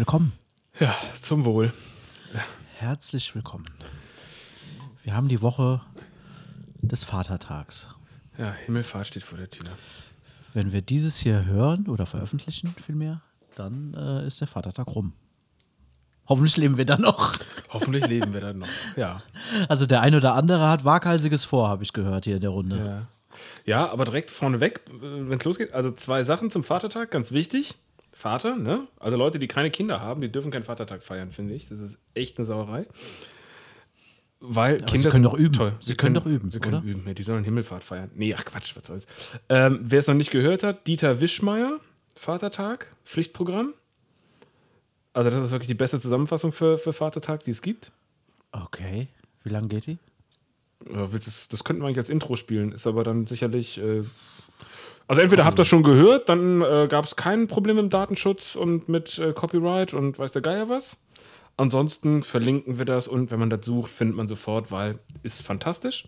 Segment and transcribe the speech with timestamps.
[0.00, 0.32] Willkommen.
[0.78, 1.74] Ja, zum Wohl.
[2.78, 3.66] Herzlich willkommen.
[5.02, 5.82] Wir haben die Woche
[6.80, 7.90] des Vatertags.
[8.38, 9.68] Ja, Himmelfahrt steht vor der Tür.
[10.54, 13.20] Wenn wir dieses hier hören oder veröffentlichen vielmehr,
[13.54, 15.12] dann äh, ist der Vatertag rum.
[16.26, 17.34] Hoffentlich leben wir dann noch.
[17.68, 18.68] Hoffentlich leben wir dann noch.
[18.96, 19.20] Ja.
[19.68, 23.06] Also der eine oder andere hat waghalsiges vor, habe ich gehört hier in der Runde.
[23.66, 27.76] Ja, ja aber direkt vorneweg, wenn es losgeht, also zwei Sachen zum Vatertag, ganz wichtig.
[28.20, 28.86] Vater, ne?
[28.98, 31.68] Also Leute, die keine Kinder haben, die dürfen keinen Vatertag feiern, finde ich.
[31.68, 32.86] Das ist echt eine Sauerei.
[34.40, 35.54] Weil Aber Kinder sie können doch üben.
[35.54, 35.72] Toll.
[35.80, 36.84] Sie können doch üben, Sie können oder?
[36.86, 37.02] üben.
[37.06, 38.10] Ja, die sollen Himmelfahrt feiern.
[38.14, 39.06] Nee, ach Quatsch, was soll's.
[39.48, 41.78] Ähm, Wer es noch nicht gehört hat, Dieter Wischmeier,
[42.14, 43.74] Vatertag, Pflichtprogramm.
[45.12, 47.90] Also das ist wirklich die beste Zusammenfassung für, für Vatertag, die es gibt.
[48.52, 49.08] Okay.
[49.42, 49.98] Wie lange geht die?
[50.90, 53.78] Ja, willst du's- das könnten wir eigentlich als Intro spielen, ist aber dann sicherlich.
[53.78, 54.02] Äh,
[55.10, 58.54] also entweder habt ihr das schon gehört, dann äh, gab es kein Problem mit Datenschutz
[58.54, 60.98] und mit äh, Copyright und weiß der Geier was.
[61.56, 66.06] Ansonsten verlinken wir das und wenn man das sucht, findet man sofort, weil ist fantastisch.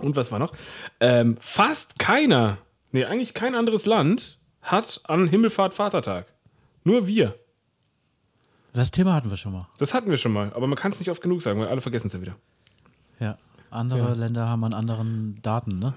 [0.00, 0.54] Und was war noch?
[0.98, 2.56] Ähm, fast keiner,
[2.90, 6.32] nee, eigentlich kein anderes Land hat an Himmelfahrt Vatertag.
[6.84, 7.34] Nur wir.
[8.72, 9.68] Das Thema hatten wir schon mal.
[9.76, 11.82] Das hatten wir schon mal, aber man kann es nicht oft genug sagen, weil alle
[11.82, 12.36] vergessen es ja wieder.
[13.18, 13.36] Ja.
[13.70, 14.12] Andere Ja.
[14.14, 15.92] Länder haben an anderen Daten, ne?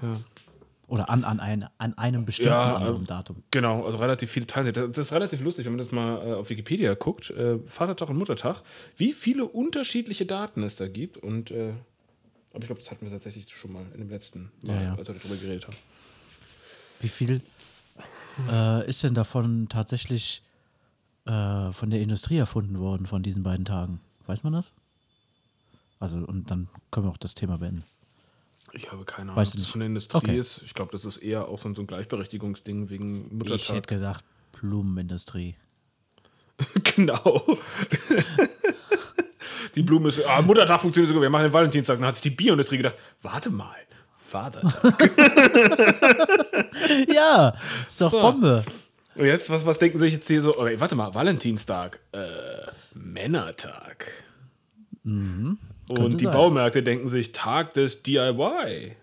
[0.86, 3.42] Oder an, an, ein, an einem bestimmten Ja, anderen äh, Datum.
[3.50, 4.72] Genau, also relativ viele Teile.
[4.72, 7.30] Das das ist relativ lustig, wenn man das mal äh, auf Wikipedia guckt.
[7.30, 8.62] Äh, Vatertag und Muttertag,
[8.96, 11.16] wie viele unterschiedliche Daten es da gibt.
[11.16, 11.72] Und äh,
[12.52, 14.94] aber ich glaube, das hatten wir tatsächlich schon mal in dem letzten Mal, Ja, ja.
[14.94, 15.76] als wir darüber geredet haben.
[17.00, 17.40] Wie viel
[18.48, 20.42] äh, ist denn davon tatsächlich
[21.26, 24.00] äh, von der Industrie erfunden worden, von diesen beiden Tagen?
[24.26, 24.72] Weiß man das?
[25.98, 27.84] Also, und dann können wir auch das Thema beenden.
[28.76, 30.38] Ich habe keine Ahnung, Weißt was du von der Industrie Okay.
[30.38, 30.62] ist.
[30.64, 33.76] Ich glaube, das ist eher auch so ein, Gleichberechtigungsding wegen Ich Muttertag.
[33.76, 35.56] hätte gesagt, Blumenindustrie.
[36.96, 37.42] genau.
[39.74, 40.24] die Blume ist.
[40.26, 41.22] Ah, Muttertag funktioniert sogar.
[41.22, 41.98] Wir machen den Valentinstag.
[41.98, 43.74] Dann hat sich die Bioindustrie gedacht: Warte mal,
[44.14, 45.10] Vatertag.
[47.12, 47.54] ja,
[47.88, 48.20] ist doch So.
[48.20, 48.64] Bombe.
[49.16, 50.56] Und jetzt, was, was denken Sie sich jetzt hier so?
[50.58, 52.18] Okay, warte mal, Valentinstag, äh,
[52.94, 54.10] Männertag.
[55.88, 56.32] Und die sein.
[56.32, 58.96] Baumärkte denken sich Tag des DIY.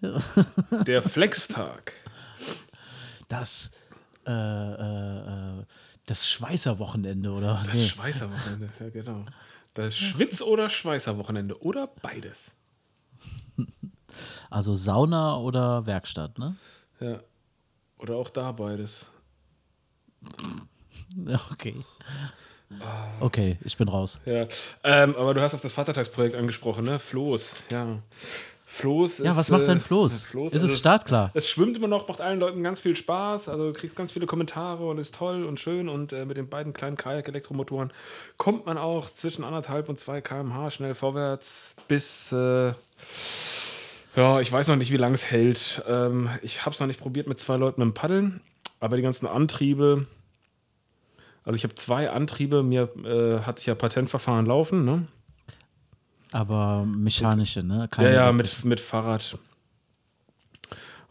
[0.86, 1.92] Der Flextag.
[3.28, 3.70] Das,
[4.26, 5.64] äh, äh, äh,
[6.06, 7.62] das Schweißerwochenende, oder?
[7.64, 7.86] Das Nee.
[7.88, 9.24] Schweißerwochenende, ja genau.
[9.74, 12.52] Das Schwitz- oder Schweißerwochenende oder beides.
[14.50, 16.56] Also Sauna oder Werkstatt, ne?
[16.98, 17.20] Ja.
[17.98, 19.06] Oder auch da beides.
[21.26, 21.74] Ja, Okay.
[23.20, 24.20] Okay, ich bin raus.
[24.26, 24.46] Ja.
[24.84, 26.98] Ähm, aber du hast auf das Vatertagsprojekt angesprochen, ne?
[26.98, 27.98] Floß, ja.
[28.70, 30.24] Floß Ja, ist, was macht äh, denn Floß?
[30.24, 31.30] Floß ist also es startklar?
[31.32, 34.86] Es schwimmt immer noch, macht allen Leuten ganz viel Spaß, also kriegt ganz viele Kommentare
[34.86, 37.90] und ist toll und schön und äh, mit den beiden kleinen Kajak-Elektromotoren
[38.36, 42.74] kommt man auch zwischen anderthalb und zwei km/h schnell vorwärts bis, äh,
[44.16, 45.82] ja, ich weiß noch nicht, wie lange es hält.
[45.88, 48.42] Ähm, ich habe es noch nicht probiert mit zwei Leuten mit dem Paddeln,
[48.80, 50.06] aber die ganzen Antriebe,
[51.48, 55.06] also ich habe zwei Antriebe, mir äh, hatte ich ja Patentverfahren laufen, ne?
[56.30, 57.78] Aber mechanische, ne?
[57.78, 58.56] Ja, Keine ja, elektrische.
[58.58, 59.38] mit, mit Fahrrad.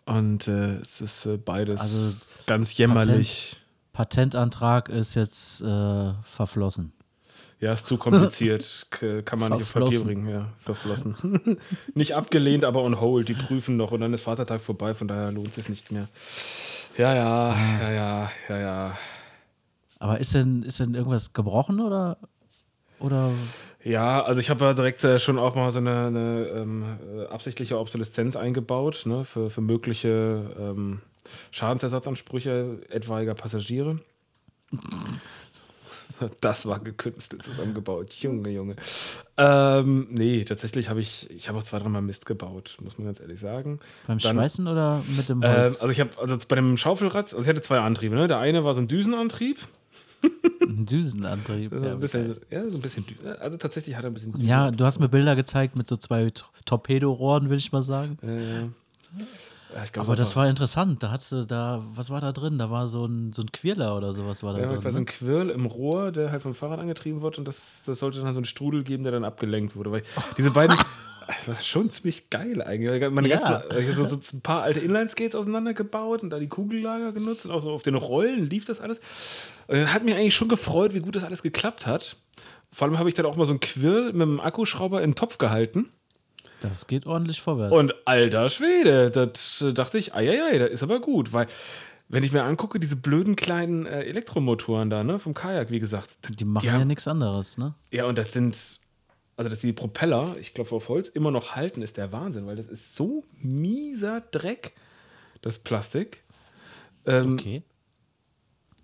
[0.05, 3.55] Und äh, es ist äh, beides Also ganz jämmerlich.
[3.93, 6.93] Patentantrag ist jetzt äh, verflossen.
[7.59, 8.85] Ja, ist zu kompliziert.
[9.25, 10.05] Kann man nicht auf Papier Verflossen.
[10.05, 10.29] bringen.
[10.29, 11.57] Ja, verflossen.
[11.95, 13.27] nicht abgelehnt, aber on hold.
[13.27, 16.07] Die prüfen noch und dann ist Vatertag vorbei, von daher lohnt es sich nicht mehr.
[16.95, 18.97] Ja, ja, ja, ja, ja, ja.
[19.99, 22.17] Aber ist denn, ist denn irgendwas gebrochen oder?
[22.99, 23.29] Oder
[23.83, 27.25] Ja, also ich habe ja direkt äh, schon auch mal so eine, eine ähm, äh,
[27.27, 31.01] absichtliche Obsoleszenz eingebaut, ne, für, für mögliche ähm,
[31.51, 33.99] Schadensersatzansprüche etwaiger Passagiere.
[36.41, 38.11] Das war gekünstelt zusammengebaut.
[38.13, 38.75] Junge, Junge.
[39.37, 43.19] Ähm, nee, tatsächlich habe ich, ich habe auch zwei, dreimal Mist gebaut, muss man ganz
[43.19, 43.79] ehrlich sagen.
[44.07, 45.79] beim Dann- Schweißen oder mit dem Ähm, Holz?
[45.79, 48.27] also ich habe, also bei dem Schaufelrad, also ich hatte zwei Antriebe, ne?
[48.27, 49.59] Der eine war so ein Düsenantrieb.
[50.67, 51.71] Ein Düsenantrieb.
[51.73, 54.33] So Ja, ein bisschen, ja, so ein bisschen, Dü- also tatsächlich hat er ein bisschen
[54.33, 56.29] Düsen- ja, du hast mir Bilder gezeigt mit so zwei
[56.65, 58.17] Torpedorohren, will ich mal sagen.
[58.21, 58.63] Äh,
[59.75, 61.03] ja, glaub, Aber das war interessant.
[61.03, 62.57] Da hast du da, was war da drin?
[62.57, 64.81] Da war so ein, so ein Quirler oder sowas war da Ja, drin.
[64.81, 65.05] quasi ein Ne?
[65.05, 68.37] Quirl im Rohr, der halt vom Fahrrad angetrieben wird und das, das sollte dann so
[68.39, 69.91] einen Strudel geben, der dann abgelenkt wurde.
[69.91, 70.03] Weil
[70.37, 70.77] diese beiden,
[71.45, 73.09] das ist schon ziemlich geil eigentlich.
[73.11, 73.37] Meine Ja.
[73.37, 77.61] ganzen, so, so ein paar alte Inline-Skates auseinandergebaut und da die Kugellager genutzt und auch
[77.61, 79.01] so auf den Rollen lief das alles.
[79.67, 82.17] Äh, Hat mich eigentlich schon gefreut, wie gut das alles geklappt hat.
[82.71, 85.15] Vor allem habe ich dann auch mal so einen Quirl mit einem Akkuschrauber in den
[85.15, 85.89] Topf gehalten.
[86.61, 87.73] Das geht ordentlich vorwärts.
[87.75, 91.47] Und alter Schwede, das äh, dachte ich, ei, ei, ei, das ist aber gut, weil
[92.09, 96.17] wenn ich mir angucke, diese blöden kleinen äh, Elektromotoren da, ne, vom Kajak, wie gesagt.
[96.39, 97.73] Die machen ja haben- nichts anderes, ne?
[97.91, 98.79] Ja, und das sind,
[99.37, 102.55] also dass die Propeller, ich glaube auf Holz, immer noch halten, ist der Wahnsinn, weil
[102.57, 104.73] das ist so mieser Dreck,
[105.41, 106.23] das Plastik.
[107.05, 107.63] Ähm, Okay.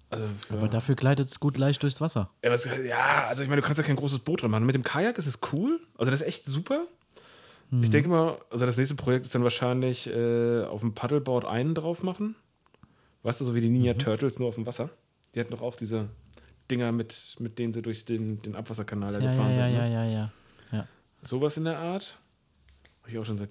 [0.10, 0.58] Also, ja.
[0.58, 2.30] Aber dafür gleitet es gut leicht durchs Wasser.
[2.44, 4.64] Ja, was, ja, also ich meine, du kannst ja kein großes Boot drin machen.
[4.64, 5.80] Mit dem Kajak ist es cool.
[5.98, 6.86] Also das ist echt super.
[7.82, 11.74] Ich denke mal, also das nächste Projekt ist dann wahrscheinlich äh, auf dem Paddleboard einen
[11.74, 12.36] drauf machen.
[13.24, 14.92] Weißt du, so wie die Ninja Turtles, nur auf dem Wasser.
[15.34, 16.10] Die hatten doch auch diese
[16.70, 19.76] Dinger, mit, mit denen sie durch den, den Abwasserkanal ja, gefahren ja, sind.
[19.76, 19.94] ja, ne?
[19.94, 20.12] ja, ja.
[20.12, 20.32] ja.
[21.24, 22.20] Sowas in der Art.
[23.02, 23.50] Habe ich auch schon seit,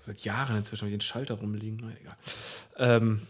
[0.00, 1.78] seit Jahren inzwischen hab ich den Schalter rumliegen.
[1.82, 2.16] Na egal.
[2.76, 3.22] Ähm,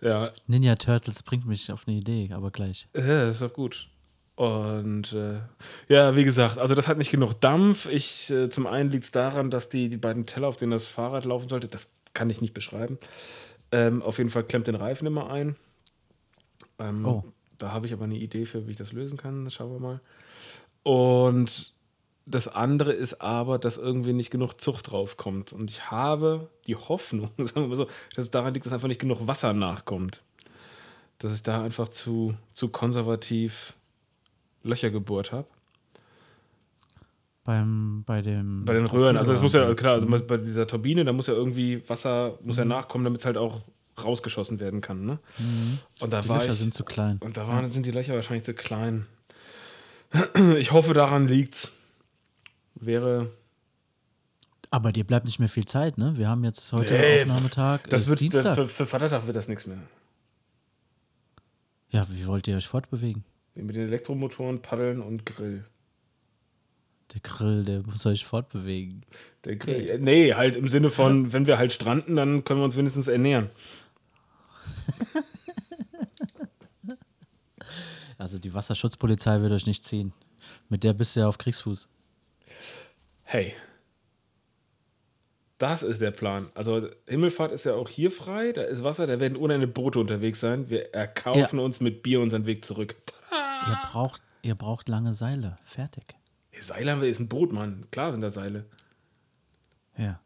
[0.00, 2.88] ja, Ninja Turtles bringt mich auf eine Idee, aber gleich.
[2.94, 3.88] Ja, das ist doch gut.
[4.34, 5.40] Und äh,
[5.88, 7.86] ja, wie gesagt, also das hat nicht genug Dampf.
[7.86, 10.86] Ich, äh, zum einen liegt es daran, dass die, die beiden Teller, auf denen das
[10.86, 12.98] Fahrrad laufen sollte, das kann ich nicht beschreiben.
[13.70, 15.56] Ähm, auf jeden Fall klemmt den Reifen immer ein.
[16.78, 17.24] Ähm, Oh.
[17.58, 19.44] Da habe ich aber eine Idee für, wie ich das lösen kann.
[19.44, 20.00] Das schauen wir mal.
[20.82, 21.71] Und
[22.26, 25.52] das andere ist aber, dass irgendwie nicht genug Zucht draufkommt.
[25.52, 28.88] Und ich habe die Hoffnung, sagen wir mal so, dass es daran liegt, dass einfach
[28.88, 30.22] nicht genug Wasser nachkommt.
[31.18, 33.74] Dass ich da einfach zu, zu konservativ
[34.62, 35.46] Löcher gebohrt habe.
[37.44, 38.64] Beim, bei dem.
[38.64, 40.12] Bei den Röhren, also das muss ja, klar, Mhm.
[40.12, 43.36] also bei dieser Turbine, da muss ja irgendwie Wasser, muss ja nachkommen, damit es halt
[43.36, 43.62] auch
[44.02, 45.04] rausgeschossen werden kann.
[45.04, 45.18] Ne?
[46.00, 46.22] Und da Mhm.
[46.22, 47.18] Die war Löcher ich, sind zu klein.
[47.18, 49.06] Und da waren, sind die Löcher wahrscheinlich zu klein.
[50.58, 51.72] Ich hoffe, daran liegt's.
[52.74, 53.30] Wäre.
[54.70, 56.16] Aber dir bleibt nicht mehr viel Zeit, ne?
[56.16, 57.80] Wir haben jetzt heute Nee, Aufnahmetag.
[57.88, 58.54] Das wird, Dienstag.
[58.54, 59.78] Für, für Vatertag wird das nichts mehr.
[61.90, 63.24] Ja, wie wollt ihr euch fortbewegen?
[63.54, 65.66] Mit den Elektromotoren, Paddeln und Grill.
[67.12, 69.04] Der Grill, der muss euch fortbewegen.
[69.44, 69.90] Der Grill.
[69.90, 73.08] äh, Nee, halt im Sinne von, wenn wir halt stranden, dann können wir uns wenigstens
[73.08, 73.50] ernähren.
[78.18, 80.12] Also die Wasserschutzpolizei wird euch nicht ziehen.
[80.68, 81.88] Mit der bist du ja auf Kriegsfuß.
[83.32, 83.54] Hey.
[85.56, 86.50] Das ist der Plan.
[86.54, 90.40] Also Himmelfahrt ist ja auch hier frei, da ist Wasser, da werden unendliche Boote unterwegs
[90.40, 90.68] sein.
[90.68, 92.94] Wir erkaufen uns mit Bier unseren Weg zurück.
[93.30, 95.56] Ihr braucht, ihr braucht lange Seile.
[95.64, 96.04] Fertig.
[96.60, 97.86] Seile haben wir, ist ein Boot, Mann.
[97.90, 98.66] Klar sind da Seile.
[99.96, 100.20] Ja.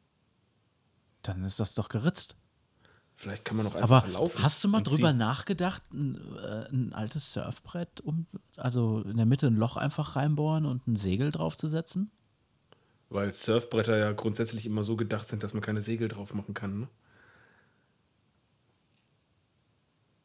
[1.22, 2.34] Dann ist das doch geritzt.
[3.14, 4.42] Vielleicht kann man noch einfach Aber laufen.
[4.42, 5.18] hast du mal drüber ziehen.
[5.18, 8.26] nachgedacht, ein, äh, ein altes Surfbrett, um,
[8.56, 12.10] also in der Mitte ein Loch einfach reinbohren und ein Segel draufzusetzen?
[13.08, 16.80] Weil Surfbretter ja grundsätzlich immer so gedacht sind, dass man keine Segel drauf machen kann.
[16.80, 16.88] Ne?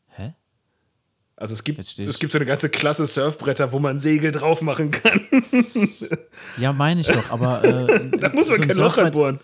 [0.08, 0.34] Hä?
[1.36, 4.92] Also es gibt, es gibt so eine ganze Klasse Surfbretter, wo man Segel drauf machen
[4.92, 5.22] kann.
[6.58, 7.64] Ja, meine ich doch, aber.
[7.64, 9.40] Äh, da muss man so ein kein Loch reinbohren.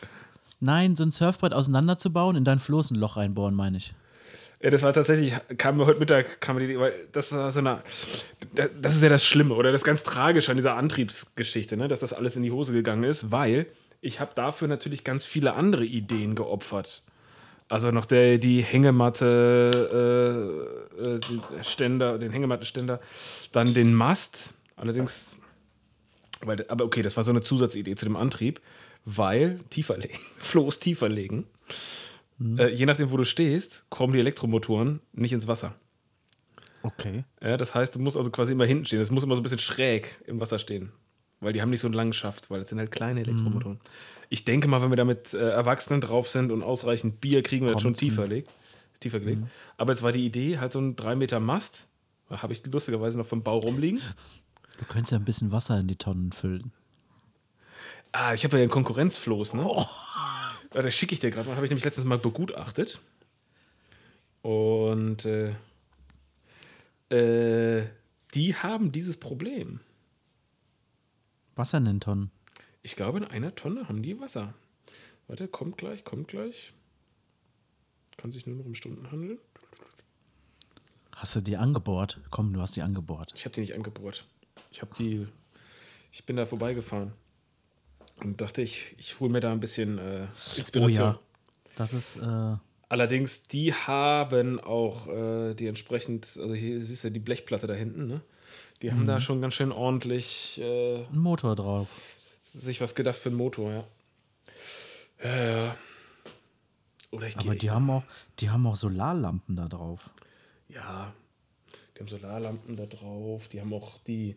[0.60, 3.94] Nein, so ein Surfbrett auseinanderzubauen, in dein Floß ein Loch reinbohren, meine ich.
[4.62, 7.60] Ja, das war tatsächlich, kam mir heute Mittag, kam die Idee, weil das war so
[7.60, 7.82] eine,
[8.56, 12.00] da- das ist ja das Schlimme oder das ganz Tragische an dieser Antriebsgeschichte, ne, dass
[12.00, 13.68] das alles in die Hose gegangen ist, weil
[14.02, 17.04] ich habe dafür natürlich ganz viele andere Ideen geopfert.
[17.70, 19.28] Also noch der, die Hängematte,
[20.98, 23.00] äh, äh, den Ständer, den Hängemattenständer,
[23.52, 25.36] dann den Mast, allerdings,
[26.42, 28.60] weil, aber okay, das war so eine Zusatzidee zu dem Antrieb,
[29.06, 31.46] weil tiefer legen, Floß tiefer legen.
[32.40, 35.76] Äh, je nachdem, wo du stehst, kommen die Elektromotoren nicht ins Wasser.
[36.84, 37.26] Okay.
[37.42, 39.00] Ja, das heißt, du musst also quasi immer hinten stehen.
[39.00, 40.92] Das muss immer so ein bisschen schräg im Wasser stehen.
[41.40, 43.80] Weil die haben nicht so einen langen Schaft, weil das sind halt kleine Elektromotoren.
[44.30, 47.66] Ich denke mal, wenn wir da mit äh, Erwachsenen drauf sind und ausreichend Bier, kriegen
[47.66, 48.50] wir das schon tiefer, legt,
[49.00, 49.44] tiefer gelegt.
[49.78, 51.88] Aber jetzt war die Idee, halt so ein 3 Meter Mast,
[52.30, 54.02] da habe ich lustigerweise noch vom Bau rumliegen.
[54.78, 56.72] Du könntest ja ein bisschen Wasser in die Tonnen füllen.
[58.12, 59.62] Ah, ich habe ja einen Konkurrenzfloß, ne?
[59.62, 59.90] Ja,
[60.72, 61.56] das schicke ich dir gerade mal.
[61.56, 63.00] Habe ich nämlich letztens mal begutachtet.
[64.42, 65.56] Und äh,
[67.10, 67.88] äh,
[68.34, 69.80] die haben dieses Problem.
[71.56, 72.32] Wasser in den Tonnen.
[72.84, 74.54] Ich glaube, in einer Tonne haben die Wasser.
[75.28, 76.74] Warte, kommt gleich, kommt gleich.
[78.16, 79.40] Kann sich nur noch um Stunden handeln.
[81.16, 82.22] Hast du die angebohrt?
[82.30, 83.32] Komm, du hast die angebohrt.
[83.36, 84.26] Ich habe die nicht angebohrt.
[84.72, 85.28] Ich habe die.
[86.12, 87.14] Ich bin da vorbeigefahren.
[88.24, 91.06] Und dachte, ich, ich hole mir da ein bisschen äh, Oh Inspiration.
[91.06, 91.20] ja.
[91.76, 92.56] Das ist, äh,
[92.90, 98.08] Allerdings, die haben auch äh, die entsprechend, also hier siehst du die Blechplatte da hinten,
[98.08, 98.22] ne?
[98.82, 101.90] Die haben da schon ganz schön ordentlich äh, ein Motor drauf.
[102.54, 103.84] sich was gedacht für den Motor, ja.
[105.24, 105.76] Ja, ja.
[107.12, 108.04] Oder ich gehe Aber die haben, auch,
[108.40, 110.10] die haben auch Solarlampen da drauf.
[110.70, 111.14] Ja,
[111.98, 113.48] die haben Solarlampen da drauf.
[113.48, 114.36] Die haben auch die,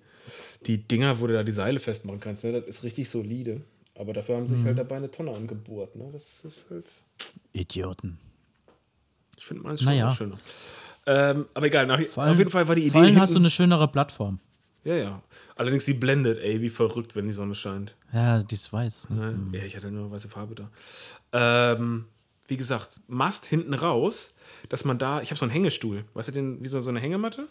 [0.67, 2.45] die Dinger, wo du da die Seile festmachen kannst.
[2.45, 2.52] Ne?
[2.52, 3.61] Das ist richtig solide.
[3.95, 5.95] Aber dafür haben sich halt dabei eine Tonne angebohrt.
[5.97, 6.09] Ne?
[6.12, 6.87] Das ist halt.
[7.52, 8.19] Idioten.
[9.37, 10.11] Ich finde meins schon Naja.
[10.11, 10.37] schöner.
[11.07, 12.93] Ähm, aber egal, nach, allem, auf jeden Fall war die Idee.
[12.93, 14.38] Vor allem hast du eine schönere Plattform.
[14.85, 15.23] ja, ja.
[15.57, 17.95] Allerdings die blendet, ey, wie verrückt, wenn die Sonne scheint.
[18.12, 19.11] Ja, die ist weiß.
[19.11, 19.33] Ne?
[19.33, 19.59] Ne?
[19.59, 20.71] Ja, ich hatte nur eine weiße Farbe da.
[21.75, 22.07] Ähm,
[22.50, 24.35] wie gesagt, Mast hinten raus,
[24.69, 27.00] dass man da, ich habe so einen Hängestuhl, weißt du, den, wie so, so eine
[27.00, 27.49] Hängematte,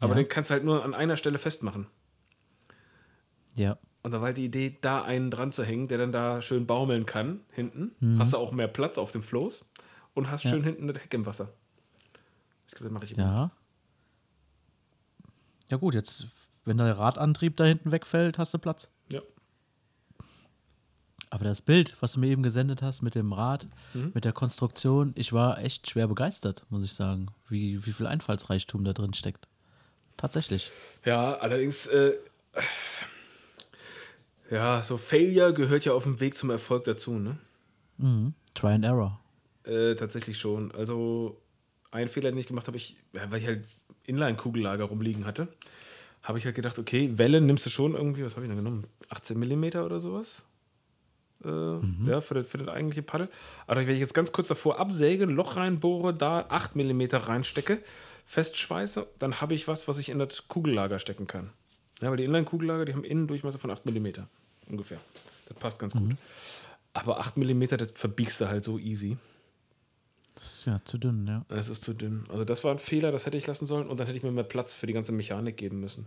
[0.00, 0.22] aber Ja.
[0.22, 1.86] den kannst du halt nur an einer Stelle festmachen.
[3.54, 3.78] Ja.
[4.02, 6.66] Und da war halt die Idee, da einen dran zu hängen, der dann da schön
[6.66, 7.92] baumeln kann, hinten.
[8.18, 9.64] Hast du auch mehr Platz auf dem Floß
[10.14, 10.50] und hast Ja.
[10.50, 11.52] schön hinten das Heck im Wasser.
[12.68, 13.22] Ich glaube, das mache ich immer.
[13.22, 13.50] Ja.
[15.70, 16.26] Ja, gut, jetzt,
[16.64, 18.88] wenn der Radantrieb da hinten wegfällt, hast du Platz.
[19.10, 19.20] Ja.
[21.30, 24.12] Aber das Bild, was du mir eben gesendet hast mit dem Rad, Mhm.
[24.14, 28.84] mit der Konstruktion, ich war echt schwer begeistert, muss ich sagen, wie, wie viel Einfallsreichtum
[28.84, 29.48] da drin steckt.
[30.16, 30.70] Tatsächlich.
[31.04, 32.12] Ja, allerdings, äh,
[34.50, 37.36] ja, so Failure gehört ja auf dem Weg zum Erfolg dazu, ne?
[37.98, 38.34] Mhm.
[38.54, 39.20] Try and Error.
[39.64, 40.70] Äh, tatsächlich schon.
[40.72, 41.40] Also,
[41.90, 43.64] einen Fehler, den ich gemacht habe, ich, weil ich halt
[44.06, 45.48] Inline-Kugellager rumliegen hatte,
[46.22, 48.86] habe ich halt gedacht, okay, Welle nimmst du schon irgendwie, was habe ich denn genommen?
[49.10, 50.44] 18 mm oder sowas?
[51.46, 53.28] Äh, Ja, für das, für das eigentliche Paddel.
[53.66, 57.80] Aber wenn ich jetzt ganz kurz davor absäge, ein Loch reinbohre, da 8 mm reinstecke,
[58.24, 61.50] festschweiße, dann habe ich was, was ich in das Kugellager stecken kann.
[62.00, 64.08] Ja, weil die Inline-Kugellager, die haben Innendurchmesser von 8 mm
[64.68, 64.98] ungefähr.
[65.48, 66.16] Das passt ganz gut.
[66.92, 69.16] Aber 8 mm, das verbiegst du halt so easy.
[70.34, 71.44] Das ist ja zu dünn, ja.
[71.48, 72.24] Es ist zu dünn.
[72.28, 74.32] Also das war ein Fehler, das hätte ich lassen sollen und dann hätte ich mir
[74.32, 76.06] mehr Platz für die ganze Mechanik geben müssen.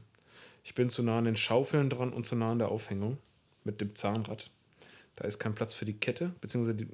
[0.63, 3.17] Ich bin zu nah an den Schaufeln dran und zu nah an der Aufhängung
[3.63, 4.51] mit dem Zahnrad.
[5.19, 6.87] Da ist kein Platz für die Kette, beziehungsweise die,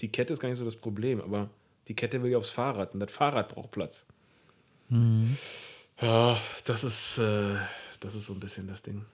[0.00, 1.50] die Kette ist gar nicht so das Problem, aber
[1.88, 4.06] die Kette will ja aufs Fahrrad und das Fahrrad braucht Platz.
[6.00, 7.56] Ja, das ist, äh,
[8.00, 9.04] das ist so ein bisschen das Ding.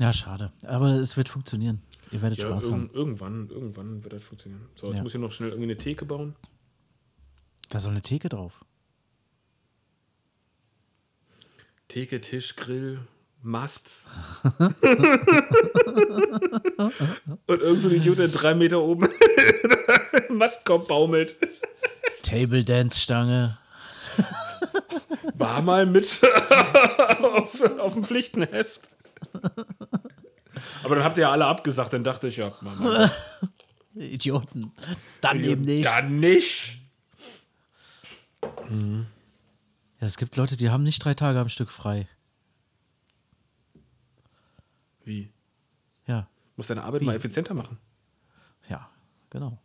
[0.00, 0.52] Ja, schade.
[0.64, 1.80] Aber es wird funktionieren.
[2.10, 2.82] Ihr werdet Ja, Spaß haben.
[2.86, 4.66] irg irgendwann, irgendwann wird das funktionieren.
[4.74, 5.02] So, jetzt Ja.
[5.04, 6.34] muss ich noch schnell irgendwie eine Theke bauen.
[7.68, 8.64] Da soll eine Theke drauf.
[11.86, 13.06] Theke, Tisch, Grill,
[13.44, 14.06] Mast.
[17.46, 19.06] Und irgend so ein Idiot, der drei Meter oben
[20.28, 21.36] im Mastkorb baumelt.
[22.22, 23.58] Table Dance Stange.
[25.34, 26.20] War mal mit
[27.22, 28.80] auf, auf dem Pflichtenheft.
[30.82, 33.10] Aber dann habt ihr ja alle abgesagt, dann dachte ich, ja, Mann, Mann,
[33.94, 34.72] Idioten.
[35.20, 35.84] Dann eben nicht.
[35.84, 36.78] Dann nicht.
[40.00, 42.08] Ja, es gibt Leute, die haben nicht drei Tage am Stück frei.
[45.04, 45.30] Wie?
[46.06, 47.78] Ja, Muss deine Arbeit mal effizienter machen.
[48.68, 48.88] ja,
[49.30, 49.58] genau.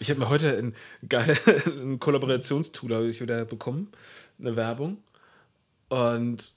[0.00, 0.74] Ich habe mir heute ein
[1.08, 1.34] geile
[1.66, 3.92] ein Kollaborationstool habe ich wieder bekommen,
[4.40, 4.98] eine Werbung.
[5.88, 6.52] Und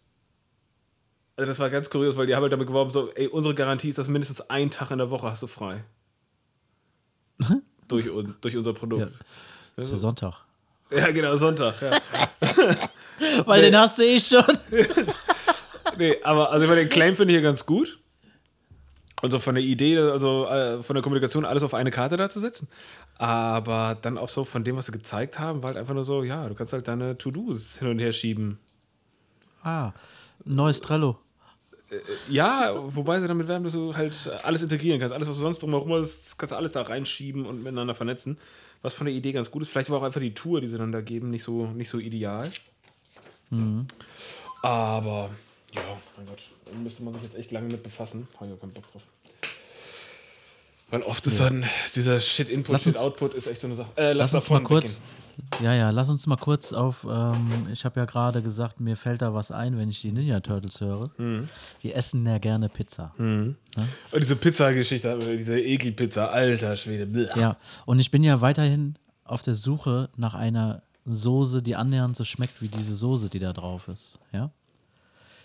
[1.35, 3.89] also das war ganz kurios, weil die haben halt damit geworben, so, ey, unsere Garantie
[3.89, 5.83] ist, dass mindestens einen Tag in der Woche hast du frei.
[7.87, 9.01] durch, un- durch unser Produkt.
[9.11, 9.17] Ja.
[9.75, 10.45] Das ist ja Sonntag.
[10.91, 11.75] Ja, genau, Sonntag.
[11.81, 11.91] Ja.
[13.45, 14.43] Weil den hast du eh schon.
[15.97, 17.99] Nee, aber also ich meine, den Claim finde ich ja ganz gut.
[19.23, 22.29] Und so von der Idee, also äh, von der Kommunikation, alles auf eine Karte da
[22.29, 22.67] zu setzen.
[23.17, 26.23] Aber dann auch so von dem, was sie gezeigt haben, war halt einfach nur so,
[26.23, 28.59] ja, du kannst halt deine To-Dos hin und her schieben.
[29.63, 29.93] Ah,
[30.43, 31.19] neues Trello.
[32.27, 35.13] Ja, wobei sie damit werben, dass du halt alles integrieren kannst.
[35.13, 38.37] Alles, was sonst drumherum ist, kannst du alles da reinschieben und miteinander vernetzen.
[38.81, 39.69] Was von der Idee ganz gut ist.
[39.69, 41.97] Vielleicht war auch einfach die Tour, die sie dann da geben, nicht so, nicht so
[41.97, 42.51] ideal.
[44.61, 45.29] Aber,
[45.73, 45.81] ja,
[46.17, 48.27] mein Gott, da müsste man sich jetzt echt lange mit befassen.
[48.35, 49.01] Habe ich auch keinen Bock drauf.
[50.89, 51.65] Weil oft ist dann
[51.95, 53.91] dieser Shit-Input, Shit-Output ist echt so eine Sache.
[53.95, 55.01] Äh, lass, Lass uns mal kurz.
[55.01, 55.65] weggehen.
[55.65, 57.07] Ja, ja, lass uns mal kurz auf.
[57.09, 60.39] Ähm, ich habe ja gerade gesagt, mir fällt da was ein, wenn ich die Ninja
[60.41, 61.09] Turtles höre.
[61.17, 61.49] Mhm.
[61.81, 63.11] Die essen ja gerne Pizza.
[63.17, 63.57] Und
[64.15, 67.07] diese Pizza-Geschichte, diese Ekel-Pizza, alter Schwede.
[67.07, 67.27] bleh.
[67.35, 72.23] Ja, und ich bin ja weiterhin auf der Suche nach einer Soße, die annähernd so
[72.23, 74.19] schmeckt wie diese Soße, die da drauf ist.
[74.31, 74.51] Ja.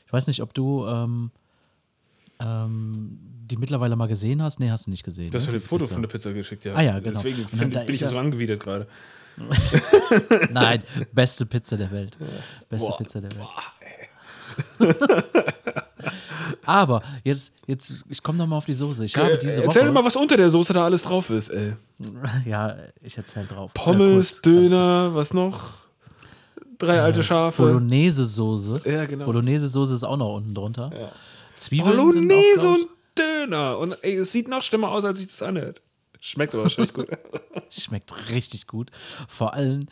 [0.09, 1.31] Ich weiß nicht, ob du ähm,
[2.41, 4.59] ähm, die mittlerweile mal gesehen hast.
[4.59, 5.31] Nee, hast du nicht gesehen.
[5.31, 5.93] Du hast ne, mir ein Foto Pizza.
[5.93, 6.75] von der Pizza geschickt, ja.
[6.75, 7.21] Ah ja, genau.
[7.21, 8.87] Deswegen dann find, da bin ich ja ja- so angewidert gerade.
[10.51, 12.17] Nein, beste Pizza der Welt.
[12.71, 13.49] Beste Boah, Pizza der Welt.
[16.65, 19.05] Aber jetzt, jetzt ich komme noch mal auf die Soße.
[19.05, 21.29] Ich habe diese Äh, Erzähl Woche, mir mal, was unter der Soße da alles drauf
[21.31, 21.75] ist, ey.
[22.47, 23.71] Ja, ich erzähl drauf.
[23.75, 25.88] Äh, Pommes, kurz, Döner, was noch?
[26.79, 27.63] Drei alte Schafe.
[27.63, 28.83] Bolognese-Soße.
[28.85, 29.27] Ja, genau.
[29.27, 30.91] Bolognese-Soße ist auch noch unten drunter.
[30.95, 31.13] Ja.
[31.57, 33.79] Zwiebeln Bolognese auch, und Döner.
[33.79, 35.83] Und ey, es sieht noch schlimmer aus, als sich das anhört.
[36.21, 37.09] Schmeckt aber wahrscheinlich gut.
[37.69, 38.91] schmeckt richtig gut.
[39.29, 39.87] Vor allem,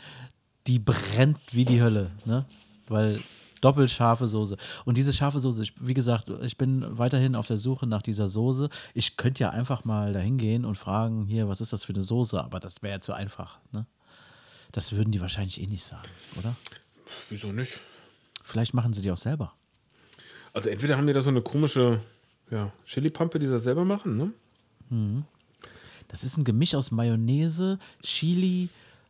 [0.67, 2.47] die brennt wie die Hölle, ne?
[2.89, 3.21] Weil
[3.61, 4.57] doppelt scharfe Soße.
[4.85, 8.29] Und diese scharfe Soße, ich, wie gesagt, ich bin weiterhin auf der Suche nach dieser
[8.29, 8.69] Soße.
[8.95, 12.03] Ich könnte ja einfach mal dahin gehen und fragen, hier, was ist das für eine
[12.03, 12.43] Soße?
[12.43, 13.87] Aber das wäre ja zu einfach, ne?
[14.77, 16.07] Das würden die wahrscheinlich eh nicht sagen,
[16.39, 16.55] oder?
[17.31, 17.81] Wieso nicht?
[18.45, 19.55] Vielleicht machen sie die auch selber.
[20.53, 22.03] Also entweder haben die da so eine komische
[22.51, 25.25] ja, Chili-Pampe, die sie selber machen, ne?
[26.09, 28.69] Das ist ein Gemisch aus Mayonnaise, Chili,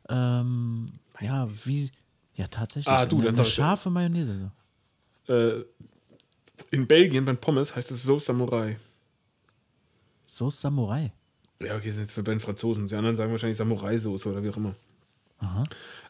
[0.09, 1.91] ähm, ja, wie,
[2.37, 2.95] ja, tatsächlich.
[2.95, 4.53] Ah, du, eine, dann eine scharfe Mayonnaise.
[5.27, 5.33] So.
[5.35, 5.65] Äh,
[6.71, 8.77] in Belgien beim Pommes heißt es Sauce Samurai.
[10.29, 11.13] Sauce Samurai.
[11.61, 12.87] Ja, okay, sind jetzt bei den Franzosen.
[12.87, 14.77] Die anderen sagen wahrscheinlich Samurai-Soße oder wie auch immer.
[15.39, 15.65] Aha.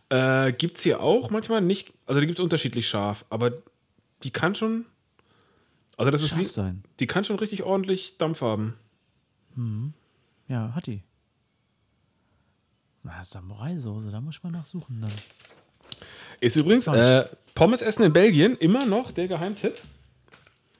[0.08, 3.52] Äh, gibt es hier auch manchmal nicht, also die gibt es unterschiedlich scharf, aber
[4.22, 4.86] die kann schon,
[5.96, 6.84] also das ist Scharf wie, sein.
[7.00, 8.78] die kann schon richtig ordentlich Dampf haben.
[10.48, 11.02] Ja, hat die.
[13.02, 15.12] Na, Samurai-Soße, da muss man nachsuchen dann.
[16.40, 19.80] Ist übrigens äh, Pommes essen in Belgien immer noch der Geheimtipp.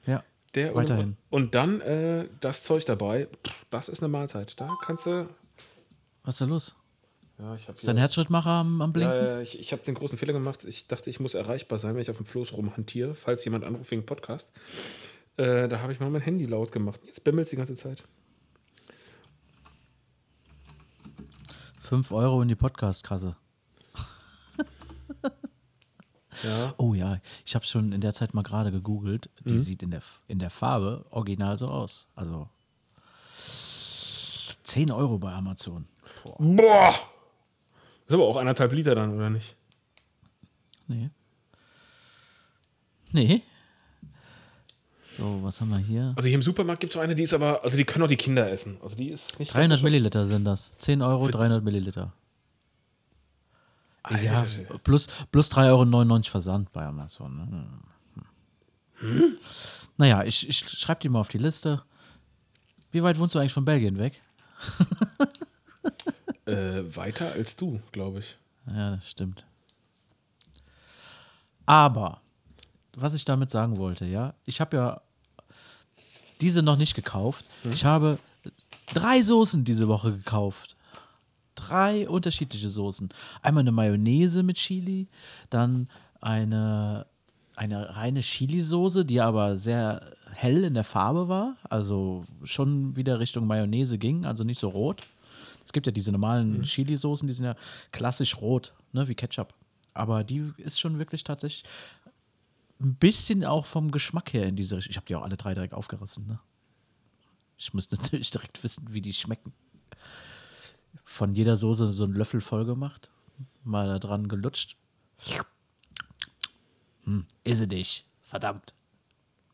[0.05, 0.23] Ja.
[0.53, 1.17] Der Weiterhin.
[1.29, 3.27] Und dann äh, das Zeug dabei.
[3.71, 4.59] Das ist eine Mahlzeit.
[4.59, 5.27] Da kannst du.
[6.23, 6.75] Was ist da los?
[7.39, 9.15] Ja, ich Ist dein Herzschrittmacher am, am Blinken?
[9.15, 10.65] ja, ich, ich habe den großen Fehler gemacht.
[10.65, 13.91] Ich dachte, ich muss erreichbar sein, wenn ich auf dem Floß rumhantiere, falls jemand anruft
[13.91, 14.51] wegen Podcast.
[15.37, 16.99] Äh, da habe ich mal mein Handy laut gemacht.
[17.05, 18.03] Jetzt bimmelt es die ganze Zeit.
[21.81, 23.35] 5 Euro in die Podcast-Kasse.
[26.43, 26.73] Ja.
[26.77, 29.29] Oh ja, ich habe schon in der Zeit mal gerade gegoogelt.
[29.45, 29.57] Die Mhm.
[29.57, 32.05] sieht in der, in der Farbe original so aus.
[32.15, 32.47] Also
[34.63, 35.87] 10 Euro bei Amazon.
[36.37, 36.93] Boah!
[38.07, 39.55] Ist aber auch anderthalb Liter dann, oder nicht?
[40.87, 41.09] Nee.
[43.11, 43.41] Nee.
[45.17, 46.13] So, was haben wir hier?
[46.15, 48.09] Also hier im Supermarkt gibt es so eine, die ist aber, also die können auch
[48.09, 48.77] die Kinder essen.
[48.81, 50.73] Also die ist nicht 300 ganz so Milliliter sind das.
[50.77, 52.13] 10 Euro, 300 Milliliter.
[54.03, 54.77] Alter, Ja, Schwede.
[54.83, 57.35] plus, plus 3,99 Euro Versand bei Amazon.
[57.35, 58.23] Ne?
[58.99, 59.37] Hm.
[59.97, 61.81] Naja, ich, ich schreibe die mal auf die Liste.
[62.91, 64.21] Wie weit wohnst du eigentlich von Belgien weg?
[66.47, 68.37] Äh, weiter als du, glaube ich.
[68.67, 69.45] Ja, das stimmt.
[71.65, 72.21] Aber,
[72.95, 75.01] was ich damit sagen wollte, ja, ich habe ja
[76.39, 77.49] diese noch nicht gekauft.
[77.65, 78.19] Ich habe
[78.93, 80.77] drei Soßen diese Woche gekauft.
[81.55, 83.09] Drei unterschiedliche Soßen.
[83.41, 85.07] Einmal eine Mayonnaise mit Chili,
[85.49, 85.89] dann
[86.21, 87.07] eine,
[87.55, 93.47] eine reine Chili-Soße, die aber sehr hell in der Farbe war, also schon wieder Richtung
[93.47, 95.03] Mayonnaise ging, also nicht so rot.
[95.67, 97.55] Es gibt ja diese normalen Chili-Soßen, die sind ja
[97.91, 99.53] klassisch rot, ne, wie Ketchup.
[99.93, 101.69] Aber die ist schon wirklich tatsächlich
[102.79, 104.91] ein bisschen auch vom Geschmack her in diese Richtung.
[104.91, 106.39] Ich habe die auch alle drei direkt aufgerissen, ne?
[107.57, 109.51] Ich muss natürlich direkt wissen, wie die schmecken.
[111.03, 113.11] Von jeder Soße so einen Löffel voll gemacht,
[113.65, 114.77] mal da dran gelutscht.
[117.03, 118.05] Hm, ist sie nicht.
[118.21, 118.73] Verdammt.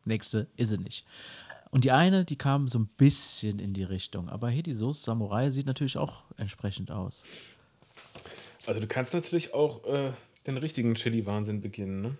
[0.06, 1.08] Nächste ist sie nicht.
[1.74, 4.30] Und die eine, die kam so ein bisschen in die Richtung.
[4.30, 7.24] Aber hier die Soße Samurai sieht natürlich auch entsprechend aus.
[8.68, 10.12] Also du kannst natürlich auch äh,
[10.46, 12.18] den richtigen Chili-Wahnsinn beginnen, ne?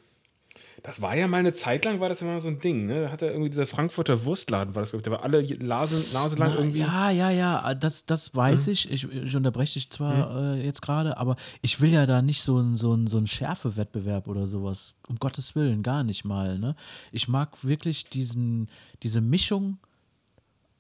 [0.84, 3.04] Das war ja mal eine Zeit lang, war das immer so ein Ding, ne?
[3.04, 6.14] Da hat er irgendwie dieser Frankfurter Wurstladen, war das, glaub ich, der war alle Nase,
[6.14, 6.80] Nase lang Na, irgendwie.
[6.80, 8.92] Ja, ja, ja, das, das weiß ich.
[8.92, 9.10] ich.
[9.10, 12.76] Ich unterbreche dich zwar äh, jetzt gerade, aber ich will ja da nicht so einen
[12.76, 15.00] so ein, so ein Schärfewettbewerb oder sowas.
[15.08, 16.60] Um Gottes Willen, gar nicht mal.
[16.60, 16.76] Ne?
[17.14, 18.68] Ich mag wirklich diesen,
[19.04, 19.78] diese Mischung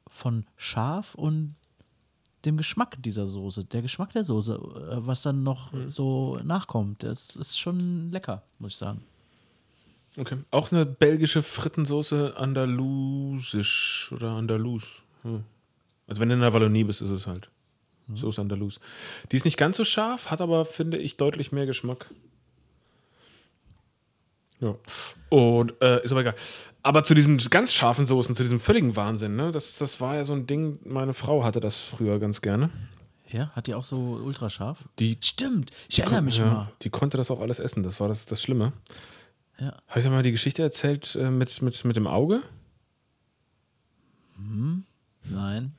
[0.10, 1.56] von scharf und
[2.44, 3.64] dem Geschmack dieser Soße.
[3.64, 8.74] Der Geschmack der Soße, äh, was dann noch so nachkommt, das ist schon lecker, muss
[8.74, 9.00] ich sagen.
[10.18, 10.38] Okay.
[10.52, 15.02] Auch eine belgische Frittensoße andalusisch oder andalus.
[15.24, 15.44] Hm.
[16.08, 17.50] Also wenn du in der Wallonie bist, ist es halt.
[18.14, 18.80] Soße andalus.
[19.32, 22.10] Die ist nicht ganz so scharf, hat aber, finde ich, deutlich mehr Geschmack.
[24.60, 24.76] Ja.
[25.30, 26.36] Und äh, ist aber egal.
[26.84, 29.52] Aber zu diesen ganz scharfen Soßen, zu diesem völligen Wahnsinn, ne?
[29.52, 32.70] Das, das war ja so ein Ding, meine Frau hatte das früher ganz gerne.
[33.30, 34.78] Ja, hat die auch so ultrascharf?
[35.00, 36.72] Die, Stimmt, ich erinnere mich ja, mal.
[36.84, 38.74] die konnte das auch alles essen, das war das, das Schlimme.
[39.64, 39.74] Ja.
[39.88, 42.42] Habe ich dir mal die Geschichte erzählt äh, mit, mit, mit dem Auge?
[45.30, 45.74] Nein.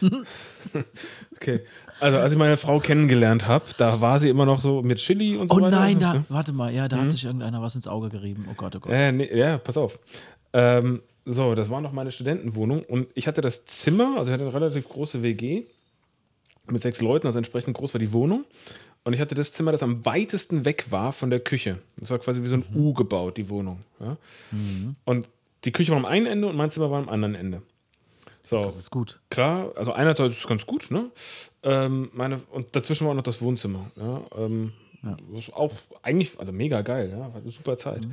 [1.36, 1.60] Okay.
[2.00, 5.36] Also, als ich meine Frau kennengelernt habe, da war sie immer noch so mit Chili
[5.36, 5.76] und so Oh weiter.
[5.78, 6.24] nein, da, Ja.
[6.30, 8.46] warte mal, ja, da hat sich irgendeiner was ins Auge gerieben.
[8.50, 8.92] Oh Gott, oh Gott.
[8.92, 9.98] Äh, nee, ja, pass auf.
[10.54, 14.44] Ähm, so, das war noch meine Studentenwohnung und ich hatte das Zimmer, also ich hatte
[14.44, 15.64] eine relativ große WG
[16.70, 18.44] mit sechs Leuten, also entsprechend groß war die Wohnung.
[19.06, 21.78] Und ich hatte das Zimmer, das am weitesten weg war von der Küche.
[21.96, 23.84] Das war quasi wie so ein U gebaut, die Wohnung.
[24.00, 24.16] Ja?
[25.04, 25.28] Und
[25.64, 27.62] die Küche war am einen Ende und mein Zimmer war am anderen Ende.
[28.42, 29.20] So, Das ist gut.
[29.30, 31.10] klar, also einer Teil ist ganz gut, ne?
[31.62, 33.92] Ähm, meine, und dazwischen war auch noch das Wohnzimmer.
[33.94, 34.72] Ja, ähm,
[35.30, 38.08] Was auch eigentlich, also mega geil, ja, war eine super Zeit.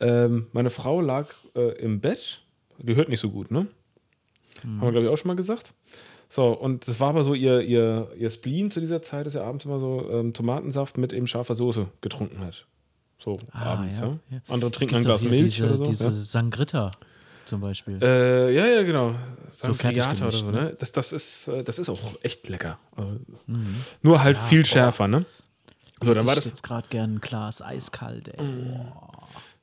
[0.00, 2.40] Ähm, meine Frau lag äh, im Bett,
[2.78, 3.68] die hört nicht so gut, ne?
[4.64, 5.72] Haben wir, glaube ich, auch schon mal gesagt.
[6.34, 9.44] So, und das war aber so ihr, ihr, ihr Spleen zu dieser Zeit, dass er
[9.44, 12.64] abends immer so ähm, Tomatensaft mit eben scharfer Soße getrunken hat.
[13.18, 14.18] So Ah, abends, ja, ja.
[14.30, 14.38] ja.
[14.48, 15.84] Andere trinken Gibt's ein Glas Milch diese, oder so.
[15.84, 16.10] Diese ja.
[16.10, 16.90] Sangritta
[17.44, 18.02] zum Beispiel.
[18.02, 19.14] Äh, ja, ja, genau.
[19.50, 20.76] So Sangriata oder so, gemischt, ne?
[20.78, 22.78] Das, das, ist, äh, das ist auch echt lecker.
[22.96, 23.52] Äh,
[24.00, 25.26] Nur halt viel schärfer, ne?
[26.00, 26.46] So, dann war ich das.
[26.46, 28.46] jetzt gerade gern ein Glas eiskalt, ey.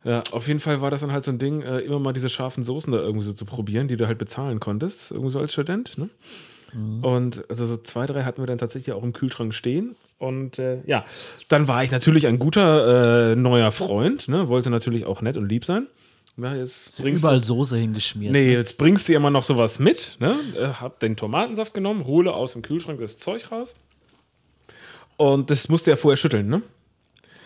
[0.03, 2.29] Ja, auf jeden Fall war das dann halt so ein Ding, äh, immer mal diese
[2.29, 5.51] scharfen Soßen da irgendwie so zu probieren, die du halt bezahlen konntest, irgendwie so als
[5.51, 5.97] Student.
[5.97, 6.11] Ne?
[6.73, 9.95] Und also so zwei, drei hatten wir dann tatsächlich auch im Kühlschrank stehen.
[10.17, 11.05] Und äh, ja,
[11.47, 14.49] dann war ich natürlich ein guter äh, neuer Freund, ne?
[14.49, 15.87] wollte natürlich auch nett und lieb sein.
[16.37, 18.31] Ja, jetzt bringst überall du, Soße hingeschmiert.
[18.31, 20.17] nee, jetzt bringst du immer noch sowas mit.
[20.19, 20.35] Ne?
[20.57, 23.75] Äh, hab den Tomatensaft genommen, hole aus dem Kühlschrank das Zeug raus.
[25.17, 26.61] Und das musste er vorher schütteln, ne?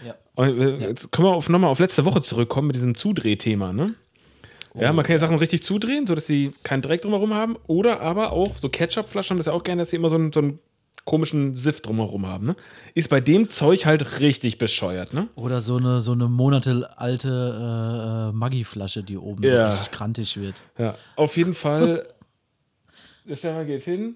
[0.06, 0.16] Ja.
[0.36, 3.96] Und, äh, Jetzt können wir auf, nochmal auf letzte Woche zurückkommen mit diesem Zudrehthema, ne?
[4.76, 7.58] Ja, man kann ja Sachen richtig zudrehen, sodass sie keinen Dreck drumherum haben.
[7.68, 10.34] Oder aber auch, so Ketchupflaschen haben das ja auch gerne, dass sie immer so einen,
[10.34, 10.60] so einen
[11.06, 12.56] komischen Siff drumherum haben, ne?
[12.94, 15.28] Ist bei dem Zeug halt richtig bescheuert, ne?
[15.36, 19.70] Oder so eine, so eine monatelälte äh, äh, Maggi-Flasche, die oben Ja.
[19.70, 20.56] so richtig krantig wird.
[20.78, 22.08] Ja, auf jeden Fall.
[23.26, 24.16] Der Stefan geht hin,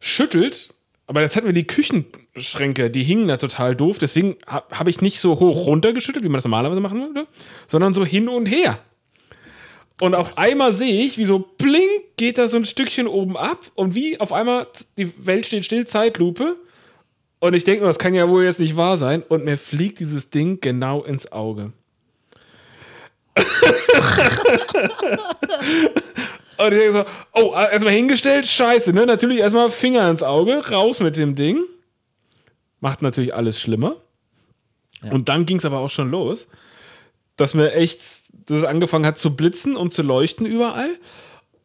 [0.00, 0.72] schüttelt,
[1.06, 3.98] aber jetzt hatten wir die Küchenschränke, die hingen da total doof.
[3.98, 7.26] Deswegen ha, habe ich nicht so hoch runtergeschüttelt, wie man das normalerweise machen würde,
[7.66, 8.78] sondern so hin und her.
[10.00, 13.70] Und auf einmal sehe ich, wie so blink geht da so ein Stückchen oben ab
[13.74, 16.56] und wie auf einmal die Welt steht still, Zeitlupe.
[17.40, 19.22] Und ich denke, das kann ja wohl jetzt nicht wahr sein.
[19.22, 21.72] Und mir fliegt dieses Ding genau ins Auge.
[26.58, 29.06] Und ich denke so, oh, erstmal hingestellt, scheiße, ne?
[29.06, 31.62] Natürlich erstmal Finger ins Auge, raus mit dem Ding.
[32.80, 33.94] Macht natürlich alles schlimmer.
[35.02, 35.12] Ja.
[35.12, 36.48] Und dann ging es aber auch schon los,
[37.38, 38.00] dass mir echt,
[38.46, 40.90] dass es angefangen hat zu blitzen und zu leuchten überall.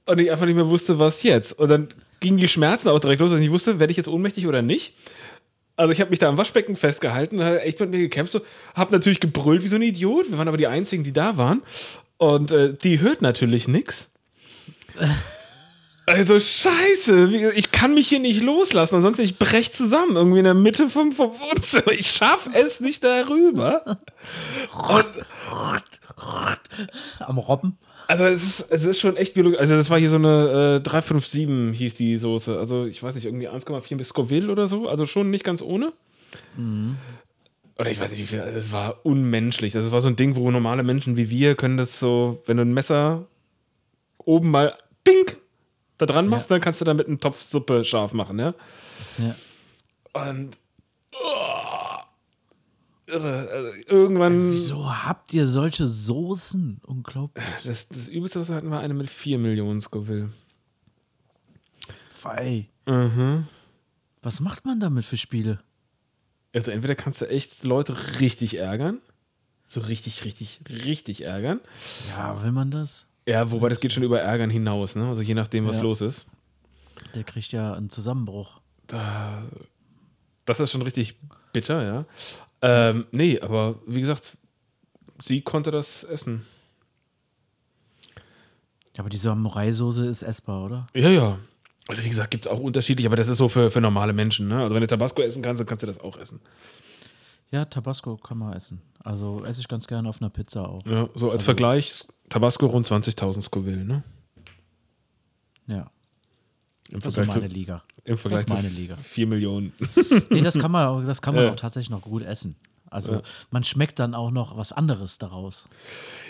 [0.06, 1.54] Und ich einfach nicht mehr wusste, was jetzt.
[1.54, 4.08] Und dann gingen die Schmerzen auch direkt los, dass ich nicht wusste, werde ich jetzt
[4.08, 4.94] ohnmächtig oder nicht.
[5.76, 8.32] Also ich habe mich da am Waschbecken festgehalten und habe echt mit mir gekämpft.
[8.32, 8.42] So,
[8.76, 10.30] habe natürlich gebrüllt wie so ein Idiot.
[10.30, 11.64] Wir waren aber die Einzigen, die da waren.
[12.18, 14.12] Und äh, die hört natürlich nichts.
[16.06, 20.54] Also scheiße, ich kann mich hier nicht loslassen, ansonsten ich brech zusammen, irgendwie in der
[20.54, 21.94] Mitte vom, vom Wohnzimmer.
[21.98, 23.84] Ich schaff es nicht darüber.
[23.86, 25.08] Und,
[27.20, 27.78] Am Robben.
[28.08, 29.60] also es ist, es ist schon echt biologisch.
[29.60, 32.58] Also das war hier so eine äh, 357 hieß die Soße.
[32.60, 34.89] Also ich weiß nicht, irgendwie 1,4 bis Scoville oder so.
[34.89, 35.94] Also schon nicht ganz ohne.
[37.80, 38.42] Oder ich weiß nicht wie viel.
[38.42, 39.72] Also es war unmenschlich.
[39.72, 42.63] Das war so ein Ding, wo normale Menschen wie wir können das so, wenn du
[42.63, 43.26] ein Messer
[44.18, 45.38] oben mal pink
[46.06, 48.54] da dran machst, dann kannst du damit einen Topf Suppe scharf machen, ja.
[49.18, 49.36] Ja.
[50.30, 50.58] Und
[51.13, 51.94] oh,
[53.08, 53.50] irre.
[53.50, 54.52] Also irgendwann.
[54.52, 56.82] Wieso habt ihr solche Soßen?
[56.86, 57.46] Unglaublich.
[57.63, 60.30] Das, das übelste was wir hatten war eine mit 4 Millionen Scoville.
[62.10, 62.70] Fei.
[62.86, 63.48] Mhm.
[64.22, 65.60] Was macht man damit für Spiele?
[66.54, 69.02] Also entweder kannst du echt Leute richtig ärgern.
[69.66, 71.60] So richtig, richtig, richtig ärgern.
[72.10, 73.08] Ja, will man das?
[73.28, 75.08] Ja, wobei das geht schon über Ärgern hinaus, ne?
[75.08, 75.84] Also je nachdem, was Ja.
[75.84, 76.26] los ist.
[77.16, 78.60] Der kriegt ja einen Zusammenbruch.
[80.46, 81.18] Das ist schon richtig
[81.54, 82.06] bitter, ja.
[82.62, 84.38] Ähm, nee, aber wie gesagt,
[85.22, 86.46] sie konnte das essen.
[88.98, 90.88] Aber die Samurai-Soße ist essbar, oder?
[90.94, 91.38] Ja, ja.
[91.88, 94.48] Also wie gesagt, gibt es auch unterschiedlich, aber das ist so für, für normale Menschen,
[94.48, 94.62] ne?
[94.62, 96.40] Also wenn du Tabasco essen kannst, dann kannst du das auch essen.
[97.52, 98.82] Ja, Tabasco kann man essen.
[99.04, 100.86] Also esse ich ganz gerne auf einer Pizza auch.
[100.86, 104.04] Ja, so als Vergleich, Tabasco rund 20.000 Scoville, ne?
[105.68, 105.92] Ja,
[106.92, 107.84] Im das ist Vergleich, meine zu, Liga.
[108.04, 108.98] im Vergleich ist meine Liga.
[108.98, 109.74] 4 Millionen.
[110.30, 111.52] Nee, das kann man, auch- das kann man Ja.
[111.52, 112.56] auch tatsächlich noch gut essen.
[112.90, 115.68] Also man schmeckt dann auch noch was anderes daraus.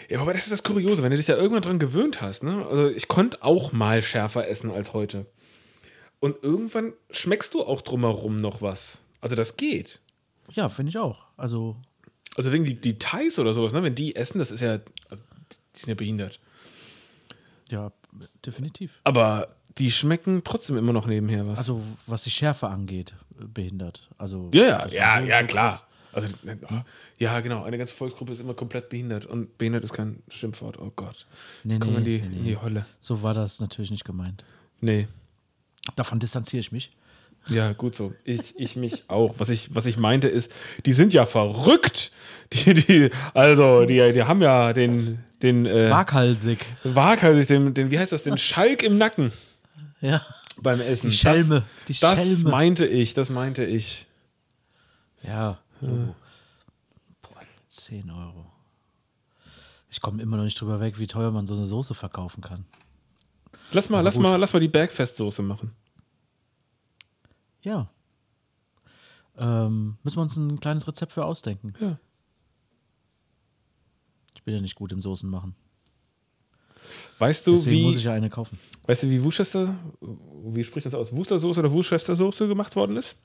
[0.10, 2.66] Ja, aber das ist das Kuriose, wenn du dich da irgendwann dran gewöhnt hast, ne?
[2.70, 5.26] Also ich konnte auch mal schärfer essen als heute.
[6.22, 9.00] Und irgendwann schmeckst du auch drumherum noch was.
[9.20, 10.00] Also das geht.
[10.52, 11.26] Ja, finde ich auch.
[11.36, 11.76] Also
[12.38, 13.84] Also wegen die, die Thais oder sowas, ne?
[13.84, 14.80] Wenn die essen, das ist ja,
[15.10, 15.24] also
[15.76, 16.40] die sind ja behindert.
[17.70, 17.92] ja,
[18.46, 19.00] definitiv.
[19.04, 21.58] Aber die schmecken trotzdem immer noch nebenher was.
[21.60, 24.10] Also was die Schärfe angeht, äh, behindert.
[24.18, 25.88] Also ja, ja, ja, so- ja, so klar.
[26.12, 26.28] Also,
[26.70, 26.76] oh,
[27.18, 27.64] ja, genau.
[27.64, 29.26] Eine ganze Volksgruppe ist immer komplett behindert.
[29.26, 30.78] Und behindert ist kein Schimpfwort.
[30.78, 31.26] Oh Gott.
[31.64, 32.86] Nee, Komm in die, nee, nee, in die Hölle.
[33.00, 34.46] So war das natürlich nicht gemeint.
[34.80, 35.08] Nee.
[35.96, 36.96] Davon distanziere ich mich.
[37.50, 38.14] Ja, gut so.
[38.24, 39.36] Ich, ich mich auch.
[39.38, 40.52] Was ich, was ich meinte ist,
[40.86, 42.12] die sind ja verrückt.
[42.54, 46.60] Die, die, also, die, die haben ja den, den äh, Waghalsig.
[46.84, 49.34] Waghals, den, den, wie heißt das, den Schalk im Nacken
[50.02, 50.22] Ja.
[50.62, 51.10] beim Essen.
[51.10, 52.52] Die Schelme, Das, die das Schelme.
[52.52, 54.06] meinte ich, das meinte ich.
[55.24, 55.58] Ja.
[55.82, 55.88] Oh.
[57.24, 58.46] Boah, 10 Euro.
[59.90, 62.66] Ich komme immer noch nicht drüber weg, wie teuer man so eine Soße verkaufen kann.
[63.72, 64.24] Lass mal, lass gut.
[64.24, 65.72] mal, lass mal die Bergfestsoße machen.
[67.64, 67.90] Ja.
[69.38, 71.74] Ähm, müssen wir uns ein kleines Rezept für ausdenken.
[71.80, 71.98] Ja.
[74.36, 75.56] Ich bin ja nicht gut im Soßen machen.
[77.18, 78.60] Weißt du, Deswegen wie, muss ich ja eine kaufen.
[78.88, 81.12] weißt du, wie Worcester, wie spricht das aus?
[81.14, 83.16] Worcestersoße oder Worcestersoße gemacht worden ist?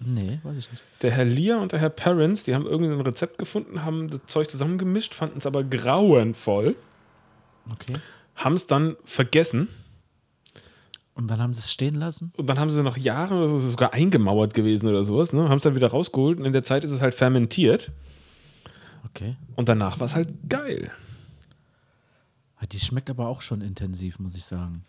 [0.00, 0.82] Nee, weiß ich nicht.
[1.02, 4.48] Der Herr Lear und der Herr Parents, die haben irgendein Rezept gefunden, haben das Zeug
[4.50, 6.76] zusammengemischt, fanden es aber grauenvoll,
[7.72, 7.94] Okay.
[8.36, 9.68] haben es dann vergessen
[11.18, 12.32] Und dann haben sie es stehen lassen?
[12.36, 15.48] und dann haben sie nach Jahren oder so sogar eingemauert gewesen oder sowas, ne?
[15.48, 17.90] haben es dann wieder rausgeholt und in der Zeit ist es halt fermentiert
[19.04, 19.36] Okay.
[19.56, 20.90] und danach war es halt geil.
[22.56, 24.84] Ah, Die schmeckt aber auch schon intensiv, muss ich sagen.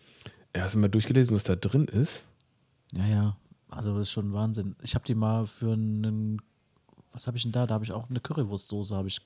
[0.54, 2.24] Ja, hast du mal durchgelesen, was da drin ist?
[2.92, 3.36] Ja, ja.
[3.68, 4.74] Also das ist schon Wahnsinn.
[4.82, 6.40] Ich habe die mal für einen,
[7.12, 7.66] was habe ich denn da?
[7.66, 9.20] Da habe ich auch eine Currywurstsoße habe ich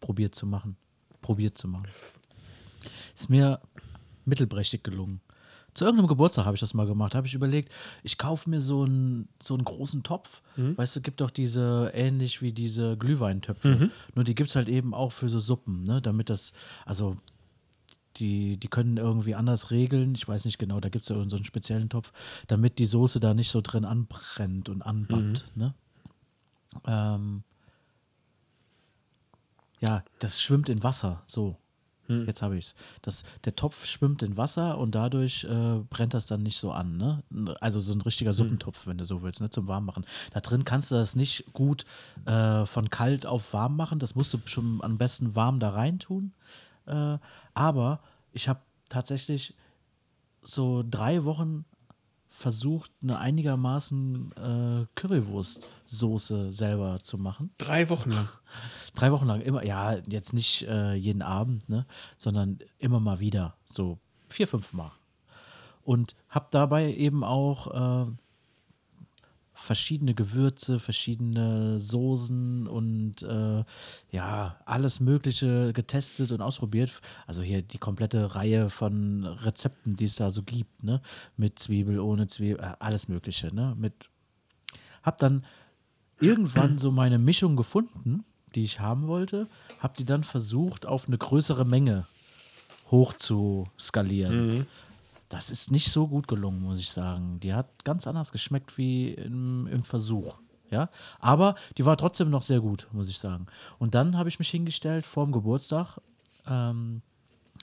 [0.00, 0.76] probiert zu machen.
[1.20, 1.86] Probiert zu machen.
[3.14, 3.60] Ist mir
[4.24, 5.20] mittelprächtig gelungen.
[5.74, 7.14] Zu irgendeinem Geburtstag habe ich das mal gemacht.
[7.14, 10.40] Habe ich überlegt, ich kaufe mir so einen, so einen großen Topf.
[10.76, 13.90] Weißt du, gibt doch diese, ähnlich wie diese Glühweintöpfe.
[14.14, 16.00] Nur die gibt es halt eben auch für so Suppen, ne?
[16.00, 16.52] Damit das,
[16.86, 17.16] also
[18.16, 20.14] die, die können irgendwie anders regeln.
[20.14, 22.12] Ich weiß nicht genau, da gibt es ja so einen speziellen Topf,
[22.46, 25.44] damit die Soße da nicht so drin anbrennt und anbappt.
[25.56, 25.74] Ne?
[26.86, 27.42] Ähm,
[29.82, 31.22] ja, das schwimmt in Wasser.
[31.26, 31.56] So,
[32.08, 32.74] jetzt habe ich
[33.06, 33.22] es.
[33.44, 36.96] Der Topf schwimmt in Wasser und dadurch äh, brennt das dann nicht so an.
[36.96, 37.22] Ne?
[37.60, 39.50] Also so ein richtiger Suppentopf, wenn du so willst, ne?
[39.50, 40.04] zum Warmmachen.
[40.32, 41.84] Da drin kannst du das nicht gut
[42.26, 43.98] äh, von kalt auf warm machen.
[43.98, 46.32] Das musst du schon am besten warm da rein tun.
[46.86, 47.18] Äh,
[47.54, 48.00] aber
[48.32, 49.54] ich habe tatsächlich
[50.42, 51.64] so drei Wochen
[52.36, 57.50] versucht, eine einigermaßen äh, Currywurstsoße selber zu machen.
[57.58, 58.28] Drei Wochen lang.
[58.94, 63.56] Drei Wochen lang immer, ja, jetzt nicht äh, jeden Abend, ne, sondern immer mal wieder,
[63.64, 64.92] so vier, fünf Mal.
[65.84, 68.10] Und habe dabei eben auch äh,
[69.54, 73.64] verschiedene Gewürze, verschiedene Soßen und äh,
[74.10, 77.00] ja, alles Mögliche getestet und ausprobiert.
[77.26, 81.00] Also hier die komplette Reihe von Rezepten, die es da so gibt, ne?
[81.36, 83.74] Mit Zwiebel, ohne Zwiebel, äh, alles Mögliche, ne?
[83.78, 84.10] Mit
[85.02, 85.42] hab dann
[86.20, 89.46] irgendwann so meine Mischung gefunden, die ich haben wollte,
[89.80, 92.06] hab die dann versucht, auf eine größere Menge
[92.90, 94.66] hoch zu skalieren.
[95.34, 97.40] Das ist nicht so gut gelungen, muss ich sagen.
[97.40, 100.38] Die hat ganz anders geschmeckt wie im, im Versuch.
[100.70, 103.46] Ja, aber die war trotzdem noch sehr gut, muss ich sagen.
[103.80, 105.98] Und dann habe ich mich hingestellt vor dem Geburtstag.
[106.46, 107.02] Ähm,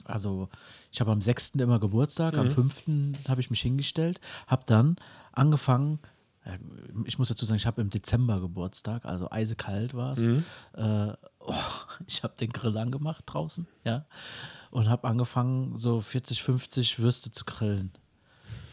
[0.04, 0.50] also,
[0.92, 1.52] ich habe am 6.
[1.56, 2.84] immer Geburtstag, am 5.
[3.30, 4.98] habe ich mich hingestellt, habe dann
[5.32, 6.00] angefangen,
[6.44, 6.58] äh,
[7.06, 10.28] ich muss dazu sagen, ich habe im Dezember Geburtstag, also eisekalt war es.
[10.74, 11.56] Äh, oh,
[12.08, 14.06] ich habe den Grill angemacht draußen, ja,
[14.72, 17.92] und habe angefangen, so 40, 50 Würste zu grillen.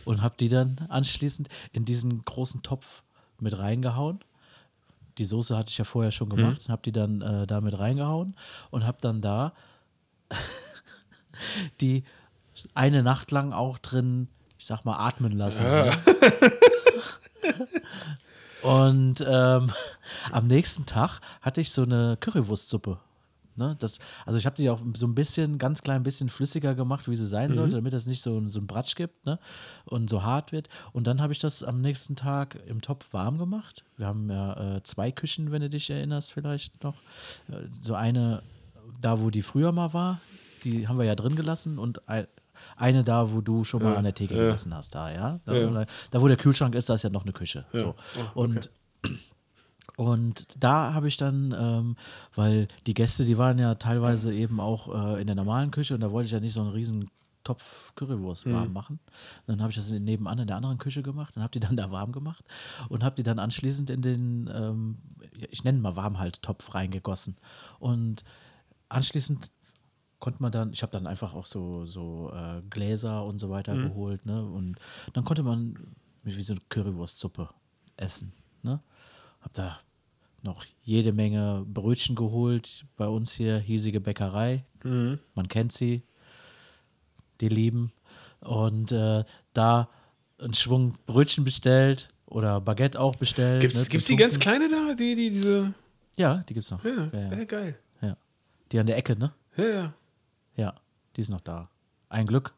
[0.04, 3.02] Und habe die dann anschließend in diesen großen Topf
[3.38, 4.20] mit reingehauen.
[5.18, 7.78] Die Soße hatte ich ja vorher schon gemacht und habe die dann äh, da mit
[7.78, 8.36] reingehauen
[8.70, 9.52] und habe dann da
[11.80, 12.04] die
[12.74, 15.64] eine Nacht lang auch drin, ich sag mal, atmen lassen.
[15.64, 15.90] ne?
[18.62, 19.70] Und ähm,
[20.32, 22.98] am nächsten Tag hatte ich so eine Currywurstsuppe.
[23.58, 27.08] Ne, das, also ich habe die auch so ein bisschen, ganz klein bisschen flüssiger gemacht,
[27.08, 29.38] wie sie sein sollte, damit das nicht so, so ein Bratsch gibt ne,
[29.84, 30.68] und so hart wird.
[30.92, 33.84] Und dann habe ich das am nächsten Tag im Topf warm gemacht.
[33.96, 36.94] Wir haben ja äh, zwei Küchen, wenn du dich erinnerst vielleicht noch.
[37.48, 38.40] Äh, so eine
[39.00, 40.20] da, wo die früher mal war,
[40.64, 42.26] die haben wir ja drin gelassen und ein,
[42.76, 44.40] eine da, wo du schon mal an der Theke ja.
[44.40, 45.40] gesessen hast, da, ja.
[45.44, 45.86] Da, Ja.
[46.10, 47.64] da, wo der Kühlschrank ist, da ist ja noch eine Küche.
[47.72, 47.88] So.
[47.88, 48.28] Oh, okay.
[48.34, 48.70] Und
[49.98, 51.96] und da habe ich dann, ähm,
[52.36, 56.02] weil die Gäste, die waren ja teilweise eben auch äh, in der normalen Küche und
[56.02, 57.10] da wollte ich ja nicht so einen riesen
[57.42, 59.00] Topf Currywurst warm machen.
[59.48, 61.90] Dann habe ich das nebenan in der anderen Küche gemacht und habe die dann da
[61.90, 62.44] warm gemacht
[62.88, 64.98] und habe die dann anschließend in den, ähm,
[65.50, 67.36] ich nenne mal Warmhalttopf reingegossen.
[67.80, 68.22] Und
[68.88, 69.50] anschließend
[70.20, 73.74] konnte man dann, ich habe dann einfach auch so, so äh, Gläser und so weiter
[73.74, 74.44] geholt, ne?
[74.44, 74.76] Und
[75.12, 75.76] dann konnte man
[76.22, 77.48] wie so eine Currywurstsuppe
[77.96, 78.32] essen,
[78.62, 78.80] ne?
[79.40, 79.78] Hab da
[80.42, 82.84] noch jede Menge Brötchen geholt.
[82.96, 84.64] Bei uns hier hiesige Bäckerei.
[85.34, 86.02] Man kennt sie,
[87.40, 87.92] die lieben.
[88.40, 89.88] Und äh, da
[90.38, 93.60] einen Schwung Brötchen bestellt oder Baguette auch bestellt.
[93.60, 94.94] Gibt's, ne, zum gibt's die ganz kleine da?
[94.94, 95.74] Die, die, diese.
[96.16, 96.84] Ja, die gibt's noch.
[96.84, 97.38] Ja, ja, ja.
[97.38, 97.44] ja.
[97.44, 97.78] geil.
[98.00, 98.16] ja.
[98.70, 99.32] Die an der Ecke, ne?
[99.56, 99.94] Ja, ja.
[100.56, 100.74] Ja,
[101.16, 101.68] die ist noch da.
[102.08, 102.54] Ein Glück.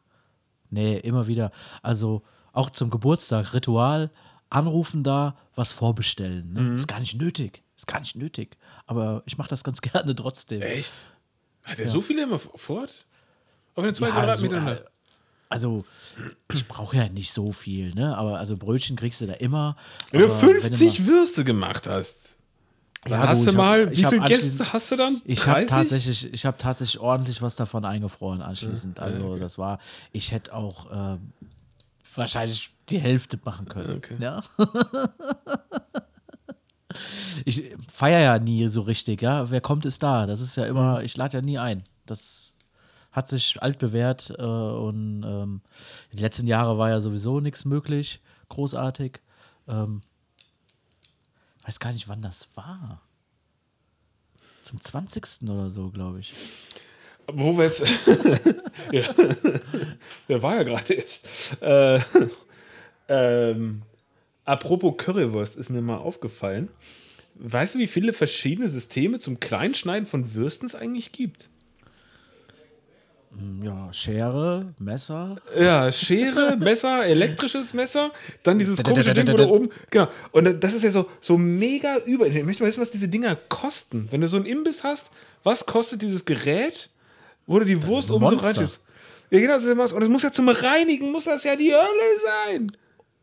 [0.69, 1.51] Nee, immer wieder.
[1.81, 2.21] Also
[2.53, 4.11] auch zum Geburtstag, Ritual,
[4.49, 6.53] anrufen da, was vorbestellen.
[6.53, 6.75] Ne?
[6.75, 7.63] Ist gar nicht nötig.
[7.81, 8.57] Ist gar nicht nötig.
[8.85, 10.61] Aber ich mache das ganz gerne trotzdem.
[10.61, 10.93] Echt?
[11.63, 13.05] Hat er so viele immer fort?
[13.73, 14.83] Auf den zwei Ja, Quadratmetern so, äh,
[15.49, 15.83] also
[16.53, 18.15] ich brauche ja nicht so viel, ne?
[18.15, 19.75] Aber also Brötchen kriegst du da immer.
[20.11, 22.37] Wenn du aber wenn 50 mal- Würste gemacht hast,
[23.05, 25.21] dann Ja, hast gut, du hab- mal, ich wie hab viele Gäste hast du dann?
[25.25, 25.69] Ich habe 30?
[25.69, 28.99] tatsächlich, ich habe tatsächlich ordentlich was davon eingefroren anschließend.
[28.99, 29.79] Also das war,
[30.11, 31.17] ich hätte auch äh,
[32.15, 33.97] wahrscheinlich die Hälfte machen können.
[33.97, 34.17] Okay.
[34.19, 34.43] Ja.
[37.45, 39.49] ich feiere ja nie so richtig, ja.
[39.49, 40.25] Wer kommt, ist da.
[40.25, 41.83] Das ist ja immer, ich lade ja nie ein.
[42.05, 42.55] Das
[43.11, 45.61] hat sich alt bewährt äh, und ähm,
[46.13, 49.19] die letzten Jahre war ja sowieso nichts möglich, großartig.
[49.67, 50.01] Ähm,
[51.63, 53.01] weiß gar nicht, wann das war.
[54.63, 55.49] Zum 20.
[55.49, 56.33] oder so, glaube ich.
[57.27, 57.81] Wo wir jetzt.
[58.91, 59.03] ja.
[60.27, 61.61] Der war ja gerade erst.
[61.61, 61.99] Äh,
[63.09, 63.83] ähm,
[64.45, 66.69] apropos Currywurst, ist mir mal aufgefallen.
[67.35, 71.49] Weißt du, wie viele verschiedene Systeme zum Kleinschneiden von Würsten es eigentlich gibt?
[73.63, 75.37] Ja, Schere, Messer.
[75.57, 78.11] Ja, Schere, Messer, elektrisches Messer,
[78.43, 79.69] dann dieses komische Ding, wo du oben.
[79.89, 80.09] Genau.
[80.31, 82.27] Und das ist ja so, so mega über.
[82.27, 84.07] Ich möchte mal wissen, was diese Dinger kosten.
[84.11, 85.11] Wenn du so einen Imbiss hast,
[85.43, 86.89] was kostet dieses Gerät,
[87.47, 88.81] wo du die Wurst ein oben so reinschiebst?
[89.29, 89.95] Ja, genau, das Monster.
[89.95, 92.71] und es muss ja zum Reinigen, muss das ja die Hölle sein.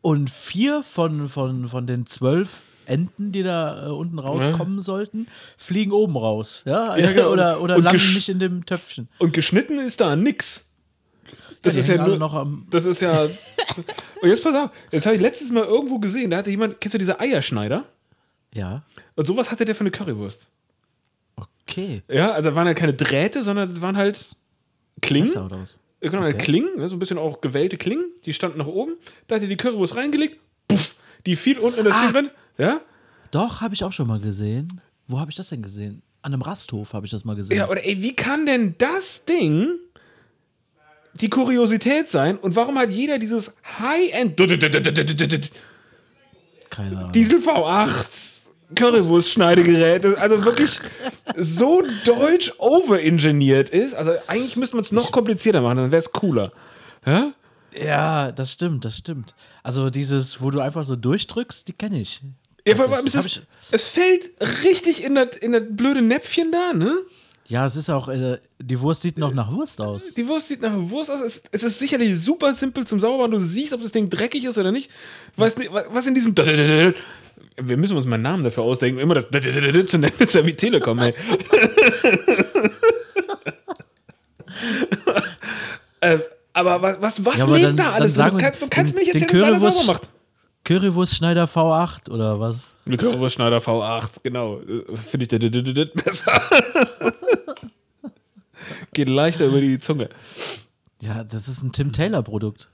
[0.01, 5.91] Und vier von, von, von den zwölf Enten, die da äh, unten rauskommen sollten, fliegen
[5.91, 6.63] oben raus.
[6.65, 7.31] Ja, Ja, genau.
[7.31, 9.09] oder, oder Und landen nicht in dem Töpfchen.
[9.19, 10.71] Und geschnitten ist da nix.
[11.61, 13.23] Das die ist ja nur, noch am- Das ist ja.
[13.23, 16.93] und jetzt pass auf, jetzt habe ich letztes Mal irgendwo gesehen, da hatte jemand, kennst
[16.93, 17.83] du diese Eierschneider?
[18.53, 18.81] Ja.
[19.15, 20.47] Und sowas hatte der für eine Currywurst.
[21.35, 22.01] Okay.
[22.07, 24.35] Ja, also da waren ja keine Drähte, sondern das waren halt
[25.01, 25.27] Klingen.
[25.27, 25.77] Messer oder was?
[26.01, 26.37] Ja, Genau, Okay.
[26.37, 28.95] Klingen, ne, so ein bisschen auch gewellte Klingen, die standen nach oben.
[29.27, 32.01] Da hat er die Currywurst reingelegt, puff, die fiel unten in das Ah.
[32.03, 32.29] Ding drin.
[32.57, 32.81] Ja?
[33.31, 34.81] Doch, habe ich auch schon mal gesehen.
[35.07, 36.01] Wo habe ich das denn gesehen?
[36.21, 37.57] An einem Rasthof habe ich das mal gesehen.
[37.57, 39.75] Ja, oder ey, wie kann denn das Ding
[41.15, 42.37] die Kuriosität sein?
[42.37, 44.37] Und warum hat jeder dieses High-End
[46.69, 47.11] Keine Ahnung.
[47.11, 48.05] Diesel V8
[48.75, 50.79] Currywurst-Schneidegerät, also wirklich
[51.37, 53.95] so deutsch overengineert ist?
[53.95, 56.51] Also eigentlich müsste man es noch komplizierter machen, dann wäre es cooler.
[57.05, 57.33] Ja?
[57.79, 59.33] Ja, das stimmt, das stimmt.
[59.63, 62.21] Also dieses, wo du einfach so durchdrückst, die kenne ich.
[62.65, 62.73] Ja,
[63.05, 64.23] es, ist, es fällt
[64.63, 66.93] richtig in das, in das blöde Näpfchen da, ne?
[67.45, 70.13] Ja, es ist auch, äh, die Wurst sieht noch nach Wurst aus.
[70.13, 71.19] Die Wurst sieht nach Wurst aus.
[71.21, 73.31] Es, es ist sicherlich super simpel zum Saubermachen.
[73.31, 74.91] Du siehst, ob das Ding dreckig ist oder nicht.
[75.35, 76.35] Weißt nicht, wa- was in diesem.
[77.61, 79.27] Wir müssen uns mal einen Namen dafür ausdenken, immer das
[79.87, 81.13] zu nennen, ist ja wie Telekom, ey.
[86.01, 86.19] äh,
[86.53, 88.13] aber was, was, was Ja, aber lebt dann- da alles?
[88.13, 90.09] Du, kannst, du kannst den- mir nicht erzählen, dass alles Currywurst- sauber macht.
[90.65, 92.75] Currywurstschneider V8 oder was?
[92.85, 94.59] Eine Currywurstschneider V8, genau.
[94.93, 96.33] Finde ich das besser.
[98.93, 100.09] Geht leichter über die Zunge.
[101.01, 102.69] Ja, das ist ein Tim Taylor Produkt.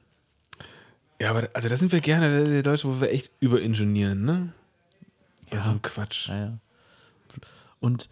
[1.22, 4.50] Ja, aber also da sind wir gerne, die Deutschen, wo wir echt überingenieren, ne?
[5.52, 6.30] Ja, so ein Quatsch.
[6.30, 6.58] Ja, ja.
[7.80, 8.10] Und,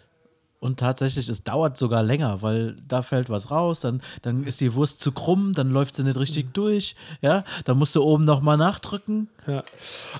[0.59, 4.73] und tatsächlich, es dauert sogar länger, weil da fällt was raus, dann, dann ist die
[4.75, 8.57] Wurst zu krumm, dann läuft sie nicht richtig durch, ja, dann musst du oben nochmal
[8.57, 9.29] nachdrücken.
[9.47, 9.63] Ja.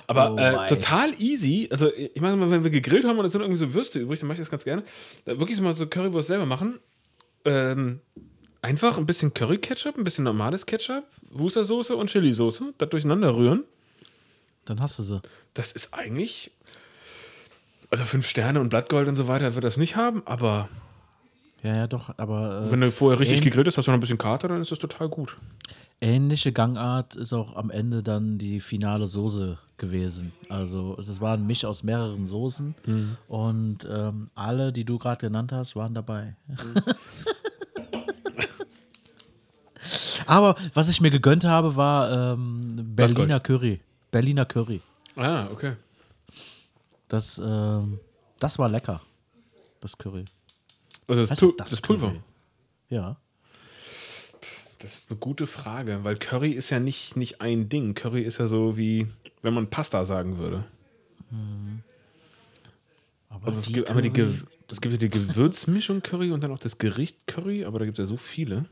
[0.06, 1.68] Aber Oh äh, total easy.
[1.70, 4.20] Also, ich meine mal, wenn wir gegrillt haben und es sind irgendwie so Würste übrig,
[4.20, 4.82] dann mache ich das ganz gerne.
[5.24, 6.78] Da wirklich mal so Currywurst selber machen.
[7.44, 8.00] Ähm,
[8.60, 13.64] einfach ein bisschen Curry-Ketchup, ein bisschen normales Ketchup, Wustersoße und Chili-Soße, das durcheinander rühren.
[14.64, 15.20] Dann hast du sie.
[15.52, 16.50] Das ist eigentlich.
[17.94, 20.68] Also fünf Sterne und Blattgold und so weiter wird das nicht haben, aber
[21.62, 24.00] Ja, ja, doch, aber wenn äh, du vorher richtig gegrillt hast, hast du noch ein
[24.00, 25.36] bisschen Kater, dann ist das total gut.
[26.00, 30.32] ähnliche Gangart ist auch am Ende dann die finale Soße gewesen.
[30.48, 32.74] Also es war ein Misch aus mehreren Soßen
[33.28, 36.34] und ähm, alle, die du gerade genannt hast, waren dabei.
[40.26, 42.66] Aber was ich mir gegönnt habe, war ähm,
[42.96, 43.78] Berliner Curry.
[44.10, 44.80] Berliner Curry.
[45.14, 45.74] Ah, okay.
[47.14, 48.00] Das, ähm,
[48.40, 49.00] das war lecker.
[49.78, 50.24] Das Curry.
[51.06, 52.08] Also das, Pul das, das Pulver.
[52.08, 52.20] Curry.
[52.88, 53.16] Ja.
[54.80, 57.94] Das ist eine gute Frage, weil Curry ist ja nicht, nicht ein Ding.
[57.94, 59.06] Curry ist ja so wie,
[59.42, 60.64] wenn man Pasta sagen würde.
[63.28, 64.10] Aber Also es gibt einmal die,
[64.68, 67.96] es gibt ja die Gewürzmischung Curry und dann auch das Gericht Curry, aber da gibt
[67.96, 68.64] es ja so viele.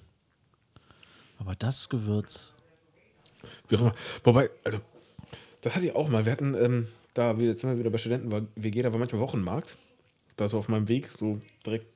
[1.38, 2.55] aber das Gewürz.
[3.68, 3.95] Wie auch immer.
[4.24, 4.80] Wobei, also,
[5.63, 6.27] das hatte ich auch mal.
[6.27, 8.99] Wir hatten, ähm, da wir jetzt sind wir wieder bei Studenten, war WG, da war
[8.99, 9.77] manchmal Wochenmarkt.
[10.37, 11.87] Da so auf meinem Weg, so direkt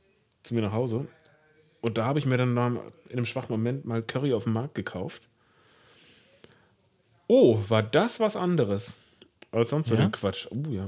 [0.43, 1.07] zu mir nach Hause.
[1.81, 4.75] Und da habe ich mir dann in einem schwachen Moment mal Curry auf dem Markt
[4.75, 5.29] gekauft.
[7.27, 8.93] Oh, war das was anderes
[9.51, 10.47] als sonst so den Quatsch.
[10.51, 10.87] Oh ja,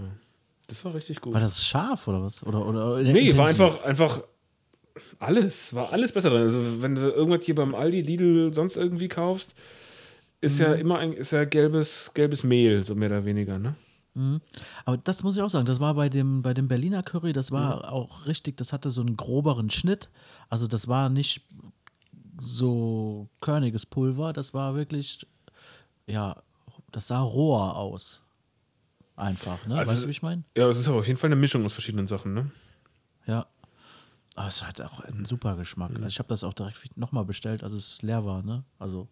[0.68, 1.34] das war richtig gut.
[1.34, 2.44] War das scharf oder was?
[2.46, 4.22] Oder, oder nee, war einfach, einfach
[5.18, 6.42] alles, war alles besser drin.
[6.42, 9.54] Also wenn du irgendwas hier beim Aldi, Lidl, sonst irgendwie kaufst,
[10.40, 13.74] ist ja immer ein, ist ja gelbes, gelbes Mehl, so mehr oder weniger, ne?
[14.84, 17.52] Aber das muss ich auch sagen, das war bei dem, bei dem Berliner Curry, das
[17.52, 20.10] war auch richtig, das hatte so einen groberen Schnitt.
[20.48, 21.42] Also das war nicht
[22.40, 25.24] so körniges Pulver, das war wirklich,
[26.06, 26.42] ja,
[26.90, 28.22] das sah roher aus.
[29.14, 29.78] Einfach, ne?
[29.78, 30.44] Also weißt du, wie ich meine?
[30.56, 32.50] Ja, es ist aber auf jeden Fall eine Mischung aus verschiedenen Sachen, ne?
[33.26, 33.46] Ja.
[34.36, 35.90] Aber es hat auch einen super Geschmack.
[35.96, 38.62] Also ich habe das auch direkt nochmal bestellt, als es leer war, ne?
[38.78, 39.08] Also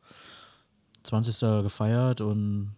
[1.06, 1.62] 20.
[1.62, 2.74] gefeiert und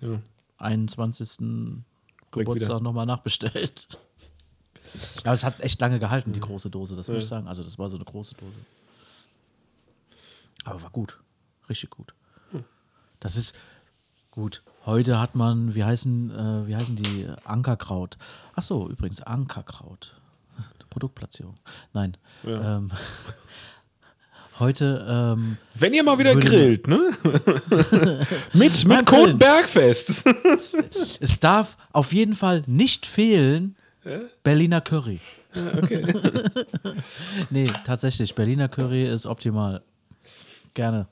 [0.00, 0.20] Ja.
[0.58, 1.84] 21.
[2.30, 3.98] Geburtstag nochmal nachbestellt.
[5.24, 7.46] Aber es hat echt lange gehalten, die große Dose, das muss ich sagen.
[7.48, 8.58] Also das war so eine große Dose.
[10.64, 11.18] Aber war gut.
[11.68, 12.14] Richtig gut.
[13.20, 13.56] Das ist
[14.30, 14.62] gut.
[14.86, 17.28] Heute hat man, wie heißen, äh, wie heißen die?
[17.44, 18.16] Ankerkraut.
[18.54, 20.14] Ach so, übrigens, Ankerkraut.
[20.90, 21.54] Produktplatzierung.
[21.92, 22.16] Nein.
[22.44, 22.76] Ja.
[22.76, 22.90] Ähm,
[24.60, 25.06] heute
[25.36, 27.10] ähm, Wenn ihr mal wieder grillt, ne?
[28.52, 29.34] mit mit Code.
[29.34, 30.24] Bergfest.
[31.20, 33.76] Es darf auf jeden Fall nicht fehlen
[34.42, 35.20] Berliner Curry.
[35.76, 36.04] okay.
[37.50, 39.82] Nee, tatsächlich, Berliner Curry ist optimal.
[40.74, 41.08] Gerne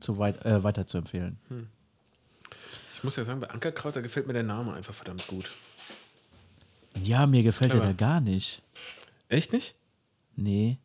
[0.00, 1.38] zu weit, äh, weiter zu empfehlen.
[2.94, 5.50] Ich muss ja sagen, bei Ankerkraut, da gefällt mir der Name einfach verdammt gut.
[7.02, 8.62] Ja, mir gefällt der da gar nicht.
[9.28, 9.74] Echt nicht?
[10.36, 10.78] Nee.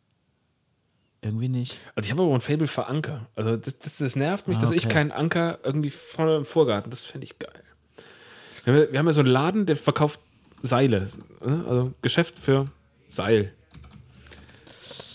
[1.24, 1.78] Irgendwie nicht.
[1.94, 3.26] Also ich habe aber ein Fable für Anker.
[3.34, 6.90] Also das, das, das nervt mich, Ah, dass ich keinen Anker irgendwie vorne im Vorgarten,
[6.90, 7.50] das fände ich geil.
[8.64, 10.20] Wir haben, ja- wir haben ja so einen Laden, der verkauft
[10.62, 11.06] Seile.
[11.44, 11.64] ne?
[11.68, 12.68] Also Geschäft für
[13.08, 13.52] Seil.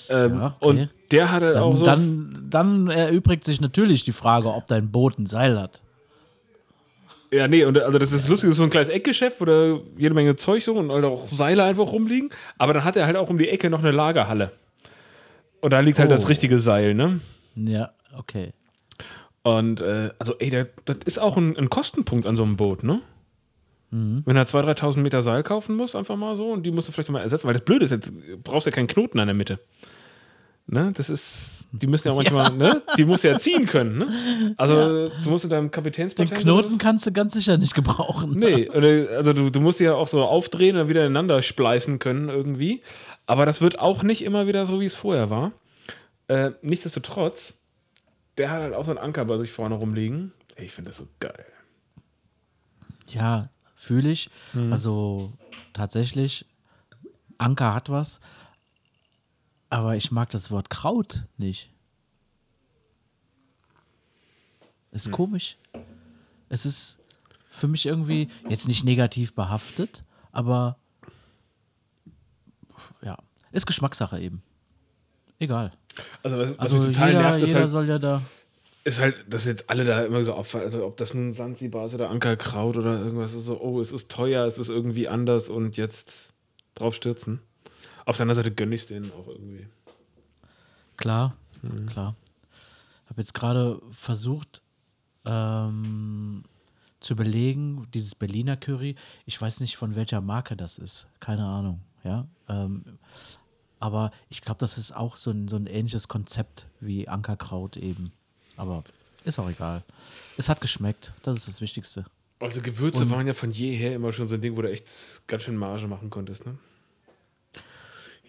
[0.10, 0.82] Ähm, Ja, okay.
[0.82, 1.84] Und der hat halt auch Dann, so.
[1.84, 5.82] dann, dann erübrigt sich natürlich die Frage, ob dein Boot ein Seil hat.
[7.32, 9.80] Ja, nee, und also das ist lustig, das ist so ein kleines Eckgeschäft, wo da
[9.98, 12.32] jede Menge Zeug so und halt auch Seile einfach rumliegen.
[12.58, 14.52] Aber dann hat er halt auch um die Ecke noch eine Lagerhalle.
[15.62, 16.14] Und da liegt halt Oh.
[16.14, 17.20] das richtige Seil, ne?
[17.56, 18.52] Ja, okay.
[19.44, 22.84] Und äh, also, ey, das, das ist auch ein, ein Kostenpunkt an so einem Boot,
[22.84, 23.02] ne?
[23.92, 26.92] Wenn er 2.000, 3.000 Meter Seil kaufen muss, einfach mal so, und die musst du
[26.92, 28.12] vielleicht mal ersetzen, weil das Blöde ist, jetzt
[28.44, 29.60] brauchst ja keinen Knoten an der Mitte.
[30.68, 30.92] Ne?
[30.94, 32.84] Das ist, die müssen ja auch manchmal, ne?
[33.00, 34.54] Die musst du ja ziehen können, ne?
[34.58, 36.40] Also, du musst in deinem Den Kapitänspatent.
[36.40, 38.34] Knoten kannst du ganz sicher nicht gebrauchen.
[38.38, 42.30] Nee, oder- also du, du musst ja auch so aufdrehen und wieder ineinander spleißen können
[42.30, 42.84] irgendwie.
[43.30, 45.52] Aber das wird auch nicht immer wieder so, wie es vorher war.
[46.28, 47.54] Äh, nichtsdestotrotz,
[48.40, 50.34] der hat halt auch so einen Anker bei sich vorne rumliegen.
[50.56, 51.46] Ich finde das so geil.
[53.08, 54.32] Ja, fühle ich.
[54.54, 54.74] Mhm.
[54.74, 55.32] Also
[55.74, 56.48] tatsächlich,
[57.38, 58.20] Anker hat was,
[59.70, 61.70] aber ich mag das Wort Kraut nicht.
[64.92, 65.12] Ist Hm.
[65.12, 65.56] komisch.
[66.50, 66.98] Es ist
[67.52, 70.02] für mich irgendwie jetzt nicht negativ behaftet,
[70.32, 70.79] aber
[73.52, 74.42] ist Geschmackssache eben.
[75.40, 75.72] Egal.
[76.24, 78.22] Also, was, was Also mich total jeder, nervt, ist jeder halt, soll ja da.
[78.84, 81.94] ist halt, dass jetzt alle da immer so auffallen, also ob das nun Sansibar ist
[81.94, 85.78] oder Ankerkraut oder irgendwas ist so, oh, es ist teuer, es ist irgendwie anders und
[85.78, 86.34] jetzt
[86.76, 87.40] drauf stürzen.
[88.06, 89.68] Auf seiner Seite gönne ich es denen auch irgendwie.
[90.98, 91.86] Klar, Mhm.
[91.88, 92.16] klar.
[93.10, 94.62] Habe jetzt gerade versucht
[95.26, 96.44] ähm,
[97.00, 98.96] zu überlegen, dieses Berliner Curry.
[99.26, 101.08] Ich weiß nicht, von welcher Marke das ist.
[101.20, 101.82] Keine Ahnung.
[102.04, 102.28] Ja.
[102.48, 102.84] Ähm,
[103.80, 108.12] aber ich glaube, das ist auch so ein, so ein ähnliches Konzept wie Ankerkraut eben.
[108.58, 108.84] Aber
[109.24, 109.84] ist auch egal.
[110.38, 111.14] Es hat geschmeckt.
[111.24, 112.06] Das ist das Wichtigste.
[112.40, 115.44] Also Gewürze waren ja von jeher immer schon so ein Ding, wo du echt ganz
[115.44, 116.58] schön Marge machen konntest, ne?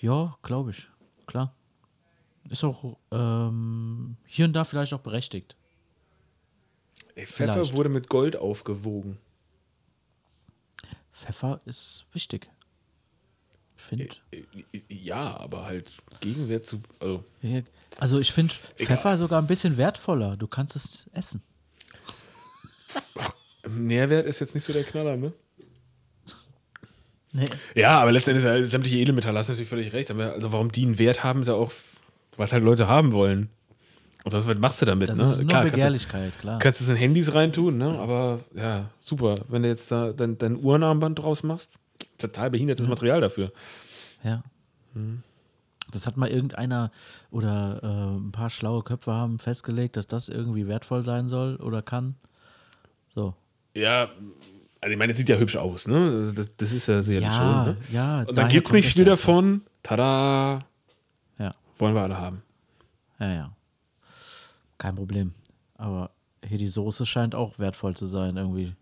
[0.00, 0.88] Ja, glaube ich.
[1.26, 1.54] Klar.
[2.48, 5.56] Ist auch ähm, hier und da vielleicht auch berechtigt.
[7.14, 7.74] Ey, Pfeffer Vielleicht.
[7.74, 9.18] wurde mit Gold aufgewogen.
[11.12, 12.50] Pfeffer ist wichtig.
[13.80, 14.08] Finde.
[14.30, 14.42] Äh,
[14.88, 16.80] Ja, aber halt Gegenwert zu.
[17.00, 17.24] Also,
[17.98, 18.54] Also ich finde.
[18.76, 20.36] Pfeffer sogar ein bisschen wertvoller.
[20.36, 21.42] Du kannst es essen.
[23.68, 25.32] Nährwert ist jetzt nicht so der Knaller, ne?
[27.32, 27.44] Nee.
[27.76, 30.10] Ja, aber letztendlich ja, sämtliche Edelmetalle hast du natürlich völlig recht.
[30.10, 31.70] Aber also warum die einen Wert haben, ist ja auch,
[32.36, 33.48] was halt Leute haben wollen.
[34.24, 35.24] Und das was machst du damit, Das ne?
[35.24, 36.58] ist nur Klar, kannst du, Begehrlichkeit, klar.
[36.58, 37.98] kannst du es in Handys reintun, ne?
[37.98, 39.36] Aber ja, super.
[39.48, 41.76] Wenn du jetzt da dein, dein Uhrenarmband draus machst,
[42.20, 43.52] total behindertes Material dafür.
[44.22, 44.42] Ja.
[45.90, 46.90] Das hat mal irgendeiner
[47.30, 51.82] oder äh, ein paar schlaue Köpfe haben festgelegt, dass das irgendwie wertvoll sein soll oder
[51.82, 52.14] kann.
[53.14, 53.34] So.
[53.74, 54.10] Ja,
[54.80, 55.96] also ich meine, es sieht ja hübsch aus, ne?
[56.20, 57.74] Also Das, das ist ja sicherlich Ja, schon.
[57.74, 57.76] Ne?
[57.92, 58.22] ja.
[58.22, 59.10] Und dann gibt es nicht viel ja.
[59.10, 59.62] davon.
[59.82, 60.64] Tada!
[61.38, 62.42] Ja, Wollen wir alle haben.
[63.18, 63.56] ja, ja.
[64.78, 65.34] Kein Problem.
[65.74, 66.10] Aber
[66.46, 68.74] hier die Soße scheint auch wertvoll zu sein, irgendwie.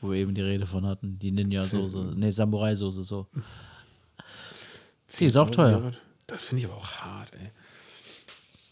[0.00, 1.18] Wo wir eben die Rede von hatten.
[1.18, 2.12] Die Ninja-Soße.
[2.16, 3.26] Nee, Samurai-Soße, so.
[5.18, 5.92] Die ist auch teuer.
[6.26, 7.50] Das finde ich aber auch hart, ey.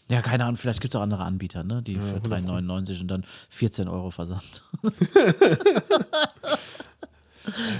[0.07, 1.81] Ja, keine Ahnung, vielleicht gibt es auch andere Anbieter, ne?
[1.81, 4.63] Die für 3,99 und dann 14 Euro Versand.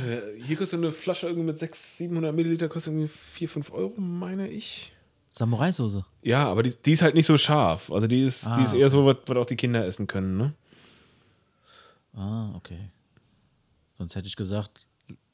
[0.07, 3.99] Äh, Hier kostet eine Flasche irgendwie mit 600, 700 Milliliter, kostet irgendwie 4, 5 Euro,
[3.99, 4.93] meine ich.
[5.31, 6.05] Samurai-Soße.
[6.21, 7.91] Ja, aber die, die ist halt nicht so scharf.
[7.91, 10.37] Also die ist, die Ah, ist eher so, was, was auch die Kinder essen können,
[10.37, 10.53] ne?
[12.13, 12.91] Ah, okay.
[13.97, 14.85] Sonst hätte ich gesagt,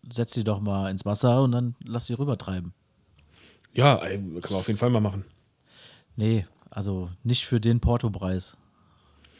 [0.09, 2.73] setz die doch mal ins Wasser und dann lass sie rübertreiben.
[3.73, 5.23] Ja, kann man auf jeden Fall mal machen.
[6.15, 8.57] Nee, also nicht für den Porto-Preis.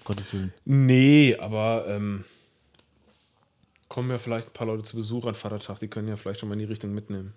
[0.03, 0.53] Gottes Willen.
[0.65, 2.23] Nee, aber ähm,
[3.87, 6.49] kommen ja vielleicht ein paar Leute zu Besuch an Vatertag, die können ja vielleicht schon
[6.49, 7.33] mal in die Richtung mitnehmen.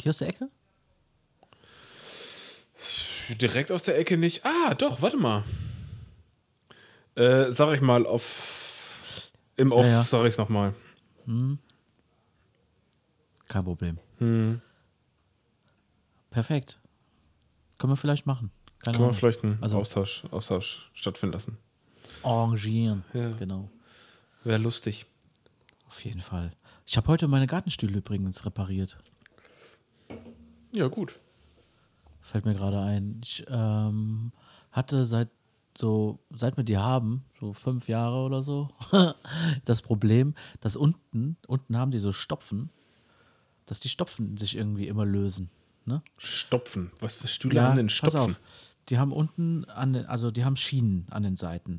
[0.00, 0.48] Hier aus der Ecke?
[3.30, 4.46] Direkt aus der Ecke nicht.
[4.46, 5.42] Ah, doch, warte mal.
[7.18, 9.30] Äh, sag ich mal, auf.
[9.56, 10.02] Im Off Ja, ja.
[10.04, 10.72] sag ich's nochmal.
[13.48, 13.98] Kein Problem.
[14.18, 14.60] Hm.
[16.30, 16.78] Perfekt.
[17.78, 18.50] Können wir vielleicht machen.
[18.78, 19.14] Keine Können wir Ahnung.
[19.18, 21.58] vielleicht einen Also- Austausch, Austausch stattfinden lassen.
[22.22, 23.04] Arrangieren.
[23.12, 23.30] Ja.
[23.30, 23.68] Genau.
[24.44, 25.06] Wäre lustig.
[25.88, 26.52] Auf jeden Fall.
[26.86, 28.98] Ich habe heute meine Gartenstühle übrigens repariert.
[30.74, 31.18] Ja, gut.
[32.20, 33.20] Fällt mir gerade ein.
[33.24, 34.32] Ich ähm,
[34.70, 35.30] hatte seit
[35.78, 38.68] so, seit wir die haben, so fünf Jahre oder so,
[39.64, 42.70] das Problem, dass unten, unten haben die so Stopfen,
[43.64, 45.50] dass die Stopfen sich irgendwie immer lösen.
[45.84, 46.02] Ne?
[46.18, 46.90] Stopfen.
[46.98, 48.18] Was für Stühle an den pass Stopfen?
[48.18, 48.40] auf.
[48.88, 51.78] Die haben unten an den, also die haben Schienen an den Seiten.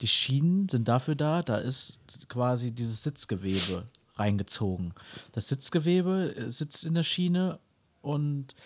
[0.00, 4.92] Die Schienen sind dafür da, da ist quasi dieses Sitzgewebe reingezogen.
[5.30, 7.60] Das Sitzgewebe äh, sitzt in der Schiene
[8.02, 8.56] und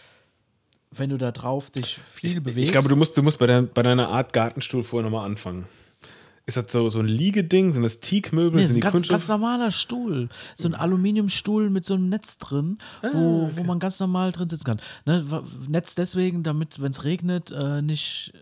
[0.97, 2.67] wenn du da drauf dich viel bewegst.
[2.67, 5.67] Ich glaube, du musst, du musst bei, dein, bei deiner Art Gartenstuhl vorher nochmal anfangen.
[6.47, 7.73] Ist das so, so ein Liegeding?
[7.73, 8.57] Sind das Teakmöbel?
[8.57, 9.15] Nee, das ist Sind ein ganz, Kunststoff?
[9.15, 10.29] ganz normaler Stuhl.
[10.57, 14.51] So ein Aluminiumstuhl mit so einem Netz drin, Ah, wo, wo man ganz normal drin
[14.51, 14.81] sitzen kann.
[15.07, 15.25] Ne,
[15.69, 18.35] Netz deswegen, damit, wenn es regnet, äh, nicht.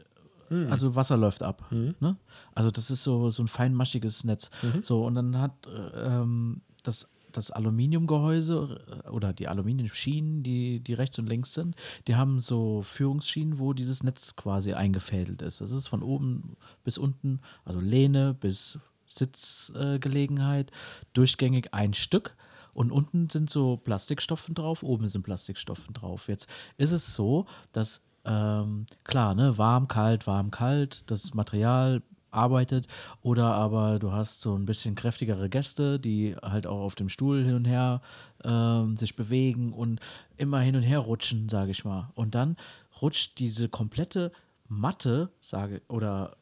[0.49, 0.67] Hm.
[0.71, 1.65] Also Wasser läuft ab.
[1.71, 2.17] Ne?
[2.57, 4.51] Also das ist so, so ein feinmaschiges Netz.
[4.63, 4.83] Mhm.
[4.83, 10.95] So, und dann hat äh, ähm, das, das Aluminiumgehäuse äh, oder die Aluminiumschienen, die, die
[10.95, 11.77] rechts und links sind,
[12.07, 15.61] die haben so Führungsschienen, wo dieses Netz quasi eingefädelt ist.
[15.61, 20.75] Das ist von oben bis unten, also Lehne bis Sitzgelegenheit, äh,
[21.13, 22.37] durchgängig ein Stück.
[22.75, 26.29] Und unten sind so Plastikstoffen drauf, oben sind Plastikstoffen drauf.
[26.29, 32.03] Jetzt ist es so, dass, ähm, klar, ne, warm, kalt, warm, kalt, das Material
[32.33, 32.87] arbeitet
[33.23, 37.45] oder aber du hast so ein bisschen kräftigere Gäste, die halt auch auf dem Stuhl
[37.45, 38.01] hin und her
[38.45, 40.01] ähm, sich bewegen und
[40.37, 42.11] immer hin und her rutschen, sage ich mal.
[42.15, 42.57] Und dann
[43.01, 44.33] rutscht diese komplette
[44.69, 46.37] Matte, sage oder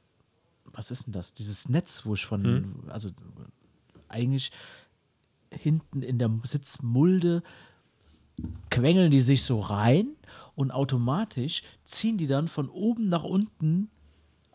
[0.72, 1.34] was ist denn das?
[1.34, 3.10] Dieses Netz, wo ich von, also
[4.08, 4.52] eigentlich
[5.50, 7.42] hinten in der Sitzmulde
[8.70, 10.08] quengeln die sich so rein
[10.54, 13.90] und automatisch ziehen die dann von oben nach unten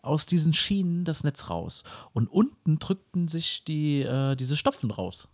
[0.06, 1.84] aus diesen Schienen das Netz raus.
[2.12, 5.28] Und unten drückten sich die, äh, diese Stopfen raus.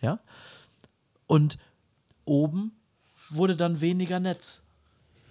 [0.00, 0.20] Ja?
[1.26, 1.58] Und
[2.24, 2.72] oben
[3.30, 4.62] wurde dann weniger Netz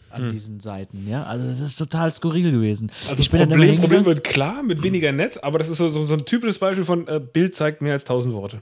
[0.10, 1.24] an diesen Seiten, ja.
[1.24, 2.92] Also das ist total skurril gewesen.
[3.08, 6.06] Also ich bin Problem, Problem wird klar mit weniger Netz, aber das ist so, so,
[6.06, 8.62] so ein typisches Beispiel von äh, Bild zeigt mehr als tausend Worte.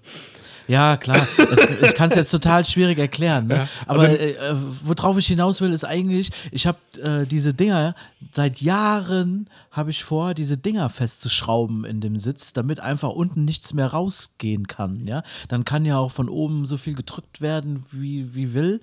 [0.70, 1.28] Ja, klar.
[1.52, 3.48] Es, ich kann es jetzt total schwierig erklären.
[3.48, 3.56] Ne?
[3.56, 7.56] Ja, Aber also- äh, äh, worauf ich hinaus will, ist eigentlich, ich habe äh, diese
[7.56, 7.96] Dinger,
[8.32, 13.74] seit Jahren habe ich vor, diese Dinger festzuschrauben in dem Sitz, damit einfach unten nichts
[13.74, 15.08] mehr rausgehen kann.
[15.08, 15.24] Ja?
[15.48, 18.80] Dann kann ja auch von oben so viel gedrückt werden, wie, wie will.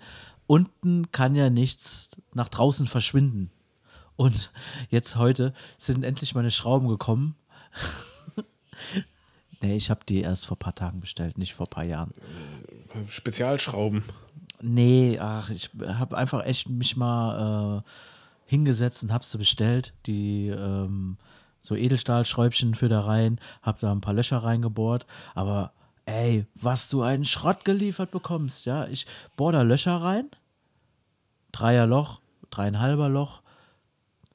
[0.48, 3.50] Unten kann ja nichts nach draußen verschwinden.
[4.16, 4.50] Und
[4.90, 7.36] jetzt heute sind endlich meine Schrauben gekommen.
[9.66, 12.12] nee, ich habe die erst vor ein paar Tagen bestellt, nicht vor ein paar Jahren.
[13.08, 14.02] Spezialschrauben.
[14.60, 17.90] Nee, ach, ich habe einfach echt mich mal äh,
[18.46, 19.92] hingesetzt und habe sie bestellt.
[20.06, 21.18] Die ähm,
[21.60, 25.06] so Edelstahlschräubchen für da rein, habe da ein paar Löcher reingebohrt.
[25.34, 25.72] Aber
[26.06, 28.86] ey, was du einen Schrott geliefert bekommst, ja.
[28.86, 29.06] Ich
[29.36, 30.30] bohr da Löcher rein,
[31.52, 33.42] Dreier Loch, dreieinhalber Loch,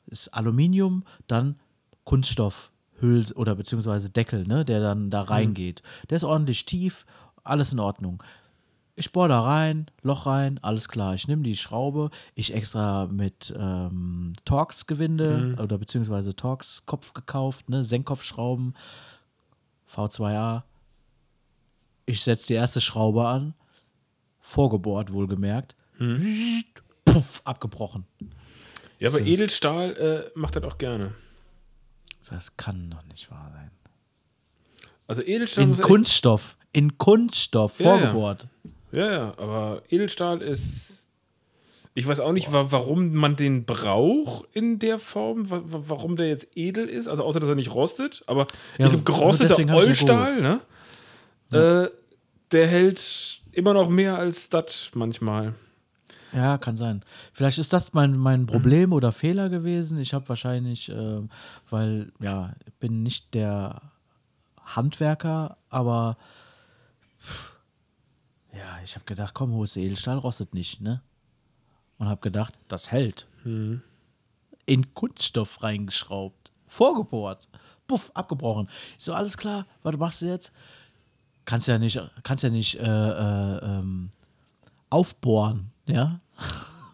[0.08, 1.60] ist Aluminium, dann
[2.04, 2.71] Kunststoff,
[3.02, 5.82] Hüll oder beziehungsweise Deckel, ne, der dann da reingeht.
[6.10, 7.06] Der ist ordentlich tief,
[7.44, 8.24] alles in Ordnung.
[8.96, 11.16] Ich bohr da rein, Loch rein, alles klar.
[11.16, 18.76] Ich nehme die Schraube, ich extra mit ähm, Torx-Gewinde oder beziehungsweise Torx-Kopf gekauft, ne, Senkkopfschrauben,
[19.92, 20.64] V2A.
[22.06, 23.54] Ich setze die erste Schraube an,
[24.40, 25.76] vorgebohrt wohlgemerkt,
[27.06, 28.06] puff, abgebrochen.
[29.00, 31.14] Ja, aber Edelstahl äh, macht das auch gerne.
[32.30, 33.72] Das kann doch nicht wahr sein.
[35.08, 37.98] Also Edelstahl In Kunststoff, in Kunststoff Ja, ja.
[38.00, 38.48] vorgebohrt.
[38.92, 41.08] Ja, ja, aber Edelstahl ist.
[41.94, 46.16] Ich weiß auch nicht, wa warum man den braucht in der Form, wa wa warum
[46.16, 47.08] der jetzt edel ist.
[47.10, 48.48] Also außer dass er nicht rostet, aber
[48.78, 50.62] Ja, ich glaube, gerosteter Eulstahl, ne?
[51.52, 51.90] Äh,
[52.54, 55.54] der hält immer noch mehr als das manchmal.
[56.34, 57.04] Ja, kann sein.
[57.34, 60.00] Vielleicht ist das mein, mein Problem oder Fehler gewesen.
[60.00, 61.30] Ich habe wahrscheinlich, ähm,
[61.70, 63.82] weil, ja, ich bin nicht der
[64.64, 66.18] Handwerker, aber
[67.20, 67.58] pff,
[68.54, 71.02] ja, ich habe gedacht, komm, hohes Edelstahl rostet nicht, ne?
[71.98, 73.28] Und habe gedacht, das hält.
[74.66, 77.48] In Kunststoff reingeschraubt, vorgebohrt,
[77.88, 78.70] puff, abgebrochen.
[78.98, 80.52] Ich so, alles klar, was machst du jetzt?
[81.46, 84.10] Kannst ja nicht, kannst ja nicht äh, äh, ähm,
[84.90, 86.20] aufbohren, ja?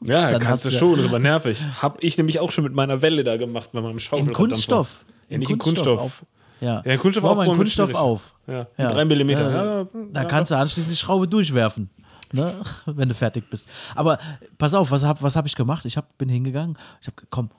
[0.02, 1.66] Ja, Dann kannst du schon, aber nervig.
[1.82, 4.28] Hab ich nämlich auch schon mit meiner Welle da gemacht bei meinem Schaufelrad.
[4.28, 5.06] In Kunststoff.
[5.28, 6.00] Ja, nicht in Kunststoff.
[6.00, 6.26] Auf.
[6.62, 8.36] Ja, Ja, in Kunststoff Bohr mal Kunststoff auf.
[8.46, 8.88] Ja, Ja.
[8.88, 9.50] drei Millimeter.
[9.52, 11.90] Ja, Ja, Da kannst du anschließend die Schraube durchwerfen,
[12.32, 12.54] ne?
[12.86, 13.68] wenn du fertig bist.
[13.96, 14.20] Aber
[14.60, 15.86] pass auf, was habe was hab ich gemacht?
[15.86, 17.50] Ich hab, bin hingegangen, ich habe komm,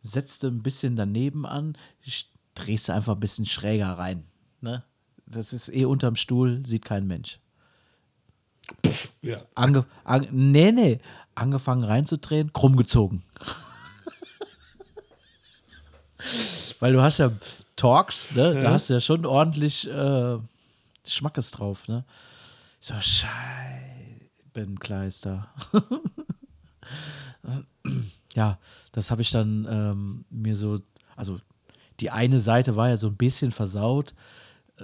[0.00, 4.24] setzte ein bisschen daneben an, ich drehst du einfach ein bisschen schräger rein.
[4.60, 4.84] Ne?
[5.26, 7.40] Das ist eh unterm Stuhl, sieht kein Mensch.
[9.22, 9.42] Ja.
[9.54, 11.00] Ange an nee, nee.
[11.34, 13.22] Angefangen reinzudrehen, krumm gezogen.
[16.80, 17.30] Weil du hast ja
[17.76, 18.60] Talks, ne?
[18.60, 20.38] Da hast du ja schon ordentlich äh,
[21.04, 22.04] Schmackes drauf, ne?
[22.80, 22.94] Ich so,
[24.54, 25.48] Scheibenkleister.
[28.34, 28.58] ja,
[28.92, 30.76] das habe ich dann ähm, mir so,
[31.16, 31.40] also
[32.00, 34.14] die eine Seite war ja so ein bisschen versaut.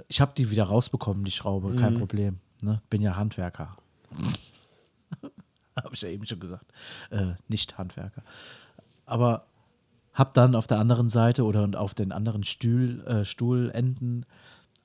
[0.07, 2.39] Ich habe die wieder rausbekommen, die Schraube, kein Problem.
[2.61, 2.81] Ne?
[2.89, 3.77] Bin ja Handwerker.
[5.75, 6.71] habe ich ja eben schon gesagt.
[7.09, 8.23] Äh, nicht Handwerker.
[9.05, 9.45] Aber
[10.13, 14.25] hab dann auf der anderen Seite oder und auf den anderen Stuhl, äh, Stuhlenden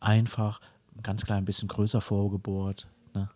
[0.01, 0.61] einfach
[0.97, 2.89] ein ganz klein bisschen größer vorgebohrt.
[3.15, 3.31] Ne?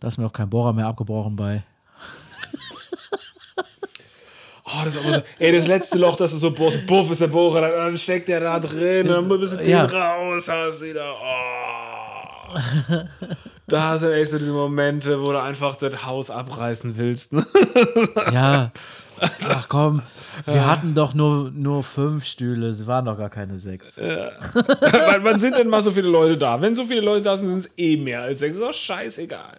[0.00, 1.64] Da ist mir auch kein Bohrer mehr abgebrochen bei.
[4.70, 7.22] Oh, das ist aber so, ey, das letzte Loch, das ist so buff, buff ist
[7.22, 9.86] der Bohrer, dann, steckt der da drin, dann müssen du den Ja.
[9.86, 11.14] raus, hast wieder.
[11.14, 11.87] Oh.
[13.66, 17.32] Da sind echt so diese Momente, wo du einfach das Haus abreißen willst.
[17.32, 17.46] Ne?
[18.32, 18.72] Ja.
[19.48, 20.02] Ach komm,
[20.44, 23.98] wir hatten doch nur, nur fünf Stühle, es waren doch gar keine sechs.
[23.98, 26.60] Wann, wann sind denn mal so viele Leute da?
[26.60, 28.56] Wenn so viele Leute da sind, sind es eh mehr als sechs.
[28.56, 29.58] Ist doch scheißegal.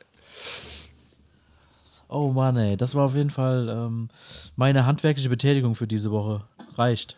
[2.07, 4.09] Oh Mann, ey, das war auf jeden Fall ähm,
[4.55, 6.41] meine handwerkliche Betätigung für diese Woche.
[6.75, 7.17] Reicht.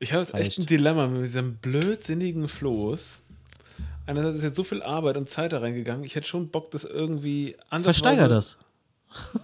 [0.00, 3.20] Ich habe jetzt echt ein Dilemma mit diesem blödsinnigen Floß.
[4.08, 6.02] Einerseits ist jetzt so viel Arbeit und Zeit da reingegangen.
[6.04, 8.58] Ich hätte schon Bock, das irgendwie ansatzweise- Versteiger das.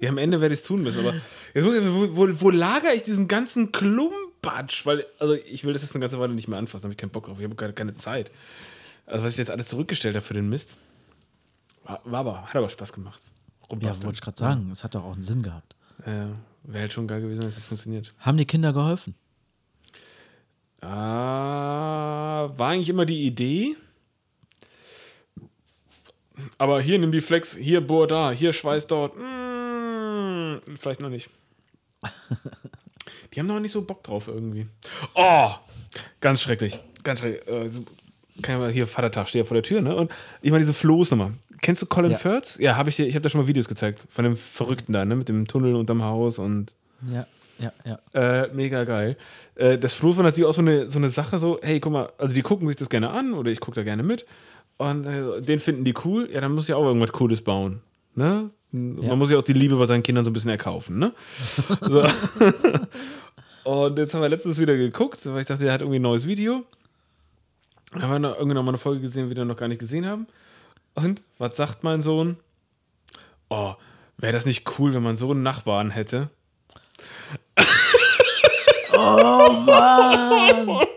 [0.00, 1.14] Ja, am Ende werde ich es tun müssen, aber
[1.54, 4.84] jetzt muss ich, wo, wo, wo lagere ich diesen ganzen Klumpatsch?
[4.84, 7.08] Weil, also ich will das jetzt eine ganze Weile nicht mehr anfassen, habe ich keinen
[7.10, 8.30] Bock drauf, ich habe keine, keine Zeit.
[9.06, 10.76] Also was ich jetzt alles zurückgestellt habe für den Mist,
[11.84, 13.20] war, war aber, hat aber Spaß gemacht.
[13.62, 14.04] Ja, Rumbasteln.
[14.06, 14.68] wollte ich gerade sagen.
[14.70, 15.74] Es hat doch auch einen Sinn gehabt.
[16.04, 16.28] Ja,
[16.64, 18.12] wäre halt schon geil gewesen, wenn es jetzt funktioniert.
[18.18, 19.14] Haben die Kinder geholfen?
[20.84, 23.76] Ah, war eigentlich immer die Idee.
[26.58, 29.16] Aber hier nimm die Flex, hier bohr da, hier Schweiß dort.
[29.16, 31.30] Mm, vielleicht noch nicht.
[33.32, 34.66] Die haben noch nicht so Bock drauf irgendwie.
[35.14, 35.50] Oh,
[36.20, 36.78] ganz schrecklich.
[37.02, 37.48] Ganz schrecklich.
[37.48, 37.84] Äh, so-
[38.42, 39.94] kann ja mal hier Vatertag steht ja vor der Tür, ne?
[39.94, 40.10] Und
[40.42, 41.32] ich meine diese Floßnummer.
[41.62, 42.18] Kennst du Colin Ja.
[42.18, 42.56] Firth?
[42.58, 45.04] Ja, habe ich dir, ich habe da schon mal Videos gezeigt von dem Verrückten da,
[45.04, 45.14] ne?
[45.16, 46.74] Mit dem Tunnel unterm Haus und
[47.12, 47.26] Ja,
[47.58, 48.42] ja, ja.
[48.42, 49.16] äh, mega geil.
[49.54, 52.12] Äh, das Floß war natürlich auch so eine, so eine Sache, so, hey, guck mal,
[52.18, 54.26] also die gucken sich das gerne an oder ich gucke da gerne mit
[54.76, 57.80] und äh, den finden die cool, ja, dann muss ich auch irgendwas Cooles bauen.
[58.14, 58.50] Ne?
[58.70, 61.12] Man muss ja auch die Liebe bei seinen Kindern so ein bisschen erkaufen, ne?
[61.80, 62.04] so.
[63.70, 66.26] und jetzt haben wir letztens wieder geguckt, weil ich dachte, der hat irgendwie ein neues
[66.26, 66.64] Video.
[67.92, 69.78] Dann haben wir noch, irgendwie noch mal eine Folge gesehen, die wir noch gar nicht
[69.78, 70.26] gesehen haben.
[70.94, 72.36] Und was sagt mein Sohn?
[73.48, 73.74] Oh,
[74.18, 76.30] wäre das nicht cool, wenn man so einen Nachbarn hätte?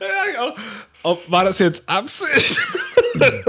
[0.00, 0.54] Ja, ja.
[1.02, 2.60] Ob, war das jetzt Absicht?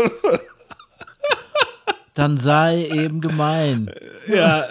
[2.13, 3.89] Dann sei eben gemein.
[4.27, 4.65] Ja.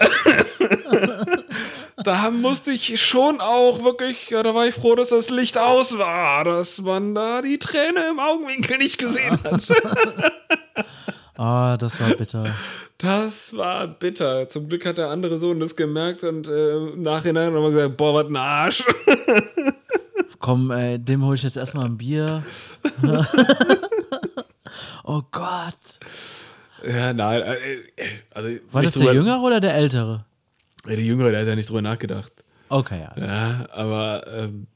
[2.04, 5.98] da musste ich schon auch wirklich, ja, da war ich froh, dass das Licht aus
[5.98, 9.72] war, dass man da die Träne im Augenwinkel nicht gesehen hat.
[11.40, 12.54] Ah, das war bitter.
[12.98, 14.46] Das war bitter.
[14.50, 18.12] Zum Glück hat der andere Sohn das gemerkt und äh, im Nachhinein nochmal gesagt, boah,
[18.12, 18.84] was ein Arsch.
[20.38, 22.42] Komm, ey, dem hole ich jetzt erstmal ein Bier.
[25.04, 25.98] oh Gott.
[26.86, 27.40] Ja, nein.
[27.40, 27.54] äh,
[27.96, 30.26] äh, Also, War das der Jüngere oder der Ältere?
[30.86, 32.32] Der Jüngere, der hat ja nicht drüber nachgedacht.
[32.68, 33.26] Okay, ja.
[33.26, 34.66] Ja, aber ähm,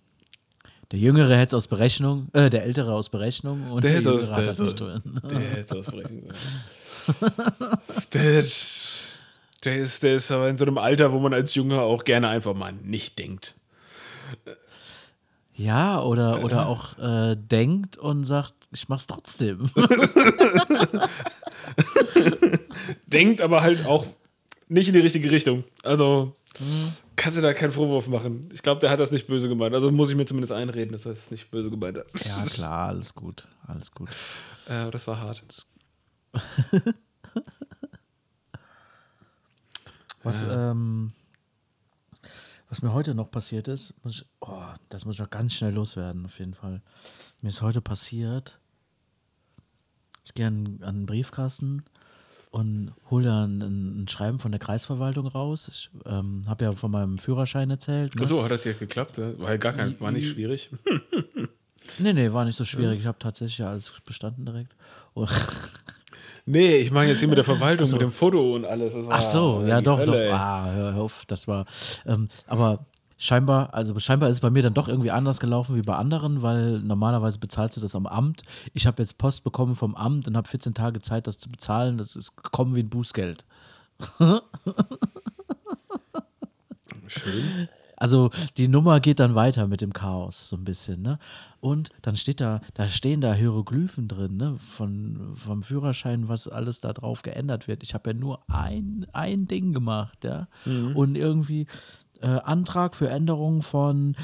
[0.95, 4.15] Der Jüngere hätte es aus Berechnung, äh, der Ältere aus Berechnung und Der der, Jüngere
[4.23, 5.03] aus- hat der das nicht drin.
[5.29, 6.23] Der hätte das berechnen
[8.15, 8.23] der,
[9.65, 12.29] der, ist, der ist aber in so einem Alter, wo man als Junge auch gerne
[12.29, 13.57] einfach mal nicht denkt.
[15.57, 19.69] Ja, oder, oder auch äh, denkt und sagt, ich mach's trotzdem.
[23.07, 24.07] Denkt aber halt auch
[24.69, 25.65] nicht in die richtige Richtung.
[25.83, 26.35] Also
[27.25, 28.51] kannst du da keinen Vorwurf machen.
[28.53, 29.75] Ich glaube, der hat das nicht böse gemeint.
[29.75, 32.07] Also muss ich mir zumindest einreden, dass er es nicht böse gemeint hat.
[32.23, 33.49] ja, klar, alles gut.
[33.67, 34.11] Alles gut.
[34.69, 35.43] Äh, das war hart.
[40.23, 41.13] Was, ähm,
[42.71, 45.75] was mir heute noch passiert ist, muss ich, oh, das muss ich noch ganz schnell
[45.75, 46.81] loswerden, auf jeden Fall.
[47.43, 48.59] Mir ist heute passiert,
[50.25, 51.85] ich gehe an, an den Briefkasten
[52.55, 55.69] und hole dann ein, ein Schreiben von der Kreisverwaltung raus.
[55.73, 58.15] Ich ähm, habe ja von meinem Führerschein erzählt.
[58.15, 58.23] Ne?
[58.23, 59.19] Achso, hat das dir geklappt?
[59.19, 59.37] ja?
[59.41, 60.71] War ja gar kein, war nicht schwierig.
[61.99, 63.01] Nee, nee, war nicht so schwierig.
[63.01, 64.75] Ich habe tatsächlich alles bestanden direkt.
[65.13, 65.29] Und,
[66.47, 68.95] Nee, ich meine jetzt hier mit der Verwaltung, mit dem Foto und alles.
[69.11, 70.31] Ach so, ja, doch, Hölle, ey.
[70.31, 70.39] doch.
[70.39, 71.67] Ah, hör, hör auf, das war.
[72.07, 72.87] Ähm, aber
[73.17, 76.43] scheinbar, also scheinbar ist es bei mir dann doch irgendwie anders gelaufen wie bei anderen,
[76.43, 78.43] weil normalerweise bezahlst du das am Amt.
[78.73, 81.97] Ich habe jetzt Post bekommen vom Amt und habe 14 Tage Zeit, das zu bezahlen.
[81.99, 83.45] Das ist gekommen wie ein Bußgeld.
[87.07, 87.69] Schön.
[87.97, 91.19] Also die Nummer geht dann weiter mit dem Chaos so ein bisschen, ne?
[91.61, 94.57] Und dann steht da, da stehen da Hieroglyphen drin, ne?
[94.59, 97.83] Von, vom Führerschein, was alles da drauf geändert wird.
[97.83, 100.49] Ich habe ja nur ein, ein Ding gemacht, ja.
[100.95, 101.67] Und irgendwie
[102.25, 104.17] äh, Antrag für Änderung von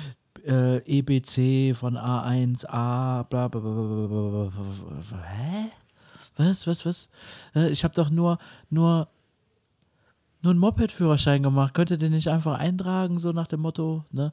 [0.46, 5.22] äh, EBC, von A1A, bla bla bla bla bla bla.
[5.22, 5.70] Hä?
[6.36, 7.09] Was, was, was?
[7.55, 8.38] Äh, ich habe doch nur,
[8.70, 9.09] nur
[10.42, 11.74] nur einen Moped-Führerschein gemacht.
[11.74, 14.32] Könnt ihr den nicht einfach eintragen, so nach dem Motto, ne?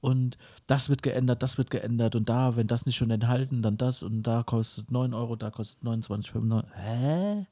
[0.00, 3.76] Und das wird geändert, das wird geändert und da, wenn das nicht schon enthalten, dann
[3.76, 6.64] das und da kostet 9 Euro, da kostet 29,95.
[6.74, 7.46] Hä?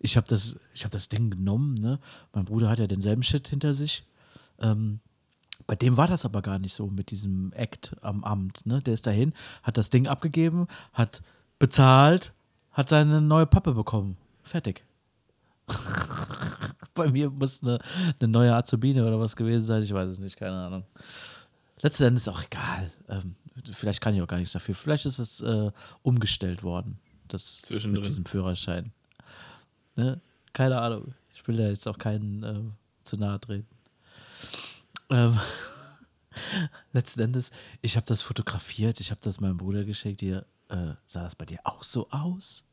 [0.00, 1.98] Ich habe das, hab das Ding genommen, ne?
[2.34, 4.04] Mein Bruder hat ja denselben Shit hinter sich.
[4.58, 5.00] Ähm,
[5.66, 8.82] bei dem war das aber gar nicht so mit diesem Act am Amt, ne?
[8.82, 9.32] Der ist dahin,
[9.62, 11.22] hat das Ding abgegeben, hat
[11.58, 12.34] bezahlt,
[12.72, 14.16] hat seine neue Pappe bekommen.
[14.42, 14.84] Fertig.
[16.94, 17.78] Bei mir muss eine,
[18.20, 19.82] eine neue Azubine oder was gewesen sein.
[19.82, 20.84] Ich weiß es nicht, keine Ahnung.
[21.80, 22.92] Letzten Endes ist auch egal.
[23.08, 23.36] Ähm,
[23.72, 24.74] vielleicht kann ich auch gar nichts dafür.
[24.74, 25.70] Vielleicht ist es äh,
[26.02, 26.98] umgestellt worden.
[27.28, 28.92] Das mit diesem Führerschein.
[29.96, 30.20] Ne?
[30.52, 31.14] Keine Ahnung.
[31.32, 32.60] Ich will da jetzt auch keinen äh,
[33.02, 33.73] zu nahe treten.
[35.14, 35.38] Ähm,
[36.92, 37.52] letzten Endes,
[37.82, 40.20] ich habe das fotografiert, ich habe das meinem Bruder geschickt.
[40.20, 42.64] Hier, äh, sah das bei dir auch so aus?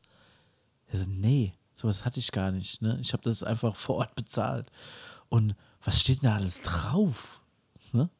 [0.88, 2.82] Er so, nee, sowas hatte ich gar nicht.
[2.82, 2.98] Ne?
[3.00, 4.70] Ich habe das einfach vor Ort bezahlt.
[5.28, 7.40] Und was steht da alles drauf?
[7.92, 8.10] Ne?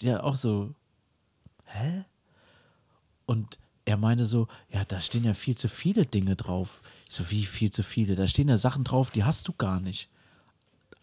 [0.00, 0.74] Ja, auch so,
[1.64, 2.04] hä?
[3.24, 6.82] Und er meinte so, ja, da stehen ja viel zu viele Dinge drauf.
[7.08, 8.16] Ich so, wie viel zu viele?
[8.16, 10.10] Da stehen ja Sachen drauf, die hast du gar nicht.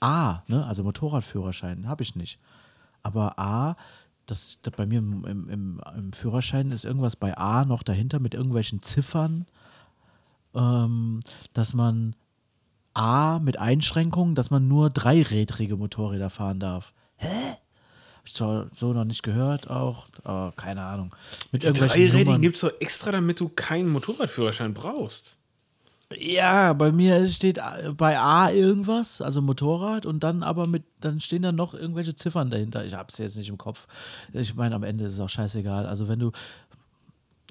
[0.01, 2.39] A, ne, also Motorradführerschein habe ich nicht.
[3.03, 3.75] Aber A,
[4.25, 8.33] das, das bei mir im, im, im, Führerschein ist irgendwas bei A noch dahinter mit
[8.33, 9.45] irgendwelchen Ziffern,
[10.53, 11.19] ähm,
[11.53, 12.15] dass man
[12.93, 16.93] A mit Einschränkungen, dass man nur dreirädrige Motorräder fahren darf.
[17.15, 17.27] Hä?
[17.27, 21.15] Hab ich zwar so noch nicht gehört, auch, aber keine Ahnung.
[21.51, 25.37] Mit Die irgendwelchen Dreirädigen gibt es doch extra, damit du keinen Motorradführerschein brauchst.
[26.17, 27.59] Ja, bei mir steht
[27.97, 32.49] bei A irgendwas, also Motorrad, und dann aber mit, dann stehen da noch irgendwelche Ziffern
[32.49, 32.85] dahinter.
[32.85, 33.87] Ich hab's jetzt nicht im Kopf.
[34.33, 35.85] Ich meine, am Ende ist es auch scheißegal.
[35.85, 36.31] Also wenn du,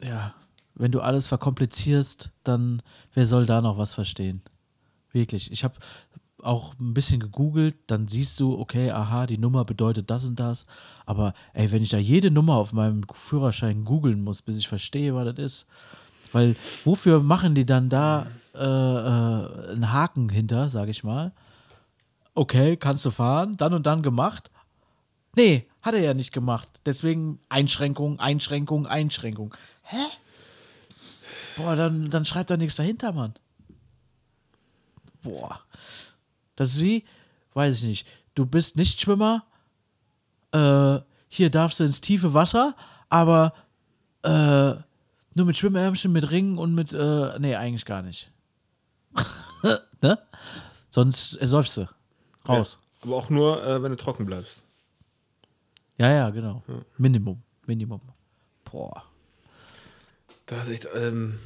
[0.02, 0.34] ja,
[0.74, 2.82] wenn du alles verkomplizierst, dann
[3.14, 4.42] wer soll da noch was verstehen?
[5.12, 5.50] Wirklich.
[5.52, 5.74] Ich habe
[6.42, 10.66] auch ein bisschen gegoogelt, dann siehst du, okay, aha, die Nummer bedeutet das und das.
[11.06, 15.14] Aber ey, wenn ich da jede Nummer auf meinem Führerschein googeln muss, bis ich verstehe,
[15.14, 15.66] was das ist,
[16.32, 21.32] weil wofür machen die dann da äh, äh, einen Haken hinter, sage ich mal?
[22.34, 24.50] Okay, kannst du fahren, dann und dann gemacht.
[25.36, 26.68] Nee, hat er ja nicht gemacht.
[26.86, 29.54] Deswegen Einschränkung, Einschränkung, Einschränkung.
[29.82, 29.96] Hä?
[31.56, 33.34] Boah, dann, dann schreibt da nichts dahinter, Mann.
[35.22, 35.60] Boah.
[36.56, 37.04] Das ist wie,
[37.54, 39.44] weiß ich nicht, du bist nicht Schwimmer,
[40.52, 42.74] äh, hier darfst du ins tiefe Wasser,
[43.08, 43.54] aber
[44.22, 44.74] äh,
[45.34, 48.30] nur mit Schwimmärmchen, mit Ringen und mit, äh, nee, eigentlich gar nicht.
[50.02, 50.18] ne?
[50.88, 51.88] Sonst ersäufst du.
[52.48, 52.78] Raus.
[52.80, 54.62] Ja, aber auch nur, äh, wenn du trocken bleibst.
[55.98, 56.62] Ja, ja, genau.
[56.96, 57.42] Minimum.
[57.66, 58.00] Minimum.
[58.64, 59.04] Boah.
[60.46, 61.38] Da ist echt, ähm,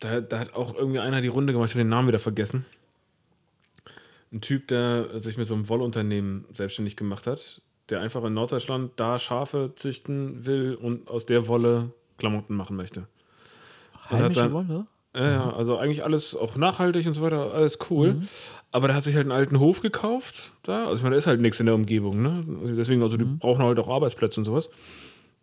[0.00, 2.64] da, da hat auch irgendwie einer die Runde gemacht, ich habe den Namen wieder vergessen.
[4.32, 7.62] Ein Typ, der sich mit so einem Wollunternehmen selbstständig gemacht hat.
[7.88, 13.06] der einfach in Norddeutschland da Schafe züchten will und aus der Wolle Klamotten machen möchte.
[14.10, 14.86] Heimische dann- Wolle?
[15.16, 18.14] Ja, ja, also eigentlich alles auch nachhaltig und so weiter, alles cool.
[18.14, 18.28] Mhm.
[18.70, 20.84] Aber der hat sich halt einen alten Hof gekauft da.
[20.84, 22.44] Also ich meine, da ist halt nichts in der Umgebung, ne?
[22.62, 23.38] Also deswegen, also die Mhm.
[23.38, 24.68] brauchen halt auch Arbeitsplätze und sowas.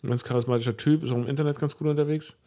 [0.04, 2.38] Ein ganz charismatischer Typ, ist auch im Internet ganz gut unterwegs.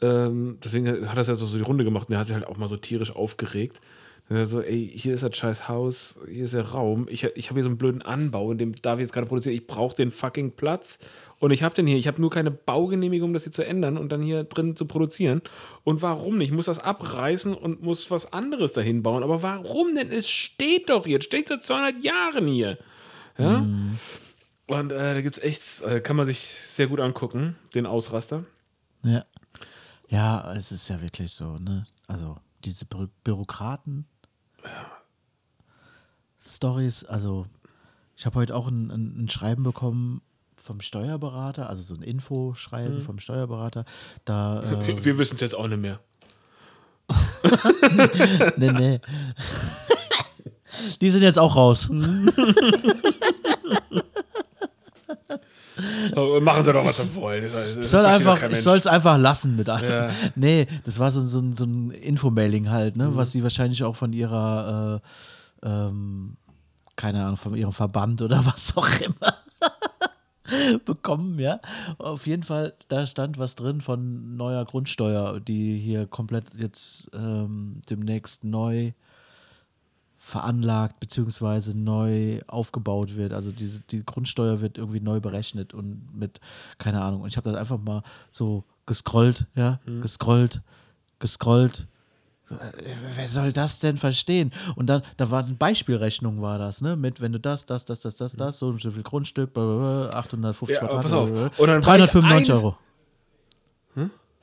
[0.00, 2.34] Ähm, deswegen hat er es ja so, so die Runde gemacht und der hat sich
[2.34, 3.80] halt auch mal so tierisch aufgeregt.
[4.28, 7.06] So, ey, hier ist das scheiß Haus, hier ist der Raum.
[7.08, 9.54] Ich, ich habe hier so einen blöden Anbau, in dem David jetzt gerade produziert.
[9.54, 10.98] Ich brauche den fucking Platz.
[11.38, 11.96] Und ich habe den hier.
[11.96, 15.42] Ich habe nur keine Baugenehmigung, das hier zu ändern und dann hier drin zu produzieren.
[15.84, 16.48] Und warum nicht?
[16.48, 19.22] Ich muss das abreißen und muss was anderes dahin bauen.
[19.22, 20.10] Aber warum denn?
[20.10, 21.18] Es steht doch hier.
[21.18, 22.78] Es steht seit 200 Jahren hier.
[23.38, 23.64] Ja?
[24.66, 28.44] Und äh, da gibt es echt, äh, kann man sich sehr gut angucken, den Ausraster.
[29.04, 29.24] Ja.
[30.08, 31.86] Ja, es ist ja wirklich so, ne?
[32.06, 34.06] Also, diese Bü Bürokraten.
[36.40, 37.46] Stories, also,
[38.16, 40.22] ich habe heute auch ein, ein, ein Schreiben bekommen
[40.56, 43.84] vom Steuerberater, also so ein Infoschreiben vom Steuerberater.
[44.24, 46.00] Da, äh, Wir wissen es jetzt auch nicht mehr.
[48.56, 49.00] nee, nee.
[51.00, 51.90] Die sind jetzt auch raus.
[56.40, 57.44] Machen sie doch, was sie wollen.
[57.44, 57.52] Ich
[57.86, 59.90] soll einfach, ich soll es einfach lassen mit allem.
[59.90, 60.10] Ja.
[60.34, 63.96] Nee, das war so, so, ein- so ein Infomailing halt, ne, was sie wahrscheinlich auch
[63.96, 65.00] von ihrer,
[65.62, 66.36] äh, ähm,
[66.96, 69.34] keine Ahnung, von ihrem Verband oder was auch immer
[70.84, 71.60] bekommen, ja.
[71.98, 77.80] Auf jeden Fall, da stand was drin von neuer Grundsteuer, die hier komplett jetzt ähm,
[77.90, 78.92] demnächst neu
[80.26, 83.32] veranlagt beziehungsweise neu aufgebaut wird.
[83.32, 86.40] Also diese, die Grundsteuer wird irgendwie neu berechnet und mit,
[86.78, 87.20] keine Ahnung.
[87.20, 88.02] Und ich habe das einfach mal
[88.32, 90.62] so gescrollt, ja, gescrollt,
[91.20, 91.86] gescrollt.
[92.44, 92.58] So, äh,
[93.14, 94.50] Wer soll das denn verstehen?
[94.74, 96.96] Und dann, da war eine Beispielrechnung, war das, ne?
[96.96, 100.10] Mit, wenn du das, das, das, das, das, das, so und so viel Grundstück, blablabla,
[100.18, 101.30] 850 Ja, aber Quadrat, pass auf.
[101.30, 102.76] blablabla, Und dann war ich 395 ein- Euro.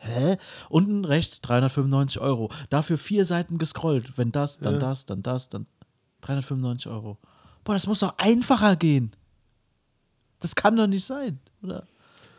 [0.03, 0.37] Hä?
[0.69, 2.51] Unten rechts 395 Euro.
[2.69, 4.17] Dafür vier Seiten gescrollt.
[4.17, 5.65] Wenn das, dann das, dann das, dann
[6.21, 7.17] 395 Euro.
[7.63, 9.15] Boah, das muss doch einfacher gehen.
[10.39, 11.87] Das kann doch nicht sein, oder?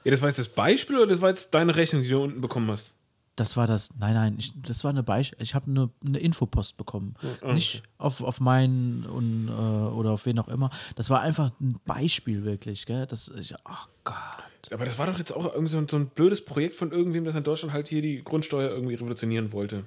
[0.05, 2.43] Ja, das war jetzt das Beispiel oder das war jetzt deine Rechnung, die du unten
[2.43, 2.93] bekommen hast?
[3.37, 5.43] Das war das, nein, nein, ich, das war eine Beispiel.
[5.43, 7.17] Ich habe eine, eine Infopost bekommen.
[7.21, 7.55] okay.
[7.55, 10.71] Nicht auf, auf meinen und, äh, oder auf wen auch immer.
[10.95, 13.07] Das war einfach ein Beispiel wirklich, gell?
[13.07, 14.73] Das, ich, ach Gott.
[14.73, 17.25] Aber das war doch jetzt auch irgendwie so ein, so ein blödes Projekt von irgendwem,
[17.25, 19.85] das in Deutschland halt hier die Grundsteuer irgendwie revolutionieren wollte.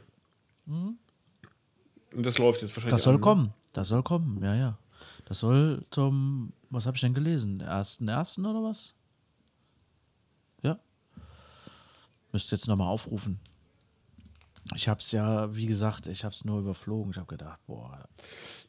[0.68, 2.96] Und das läuft jetzt wahrscheinlich.
[2.96, 3.24] Das soll an, ne?
[3.24, 3.54] kommen.
[3.74, 4.78] Das soll kommen, ja, ja.
[5.26, 7.60] Das soll zum, was habe ich denn gelesen?
[7.62, 8.96] Ersten, ersten oder was?
[10.64, 10.80] Ja.
[12.38, 13.40] Müsste jetzt nochmal aufrufen.
[14.76, 17.10] Ich habe es ja, wie gesagt, ich habe es nur überflogen.
[17.12, 18.08] Ich habe gedacht, boah,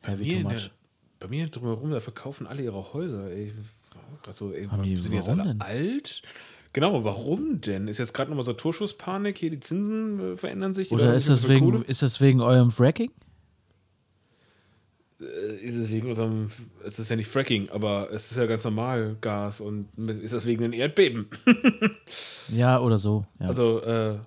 [0.00, 0.52] Bei mir, too in much.
[0.54, 0.70] der,
[1.18, 3.52] bei mir drumherum, da verkaufen alle ihre Häuser, ey.
[4.22, 5.60] Grad so, ey, Haben die- sind jetzt alle denn?
[5.60, 6.22] alt?
[6.72, 7.88] Genau, warum denn?
[7.88, 10.90] Ist jetzt gerade nochmal so Torschusspanik, hier die Zinsen äh, verändern sich?
[10.90, 11.84] Oder ist das, wegen, Kohle?
[11.84, 13.10] ist das wegen eurem Fracking?
[15.20, 16.50] Äh, Ist es wegen unserem,
[16.84, 20.46] es ist ja nicht Fracking, aber es ist ja ganz normal Gas und ist das
[20.46, 21.28] wegen den Erdbeben?
[22.50, 23.26] Ja, oder so.
[23.40, 23.48] Ja.
[23.48, 24.18] Also, äh,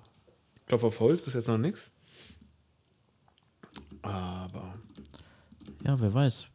[0.67, 1.89] Klopf auf Holz, bis jetzt noch nichts.
[4.03, 4.75] Aber,
[5.83, 6.45] ja, wer weiß,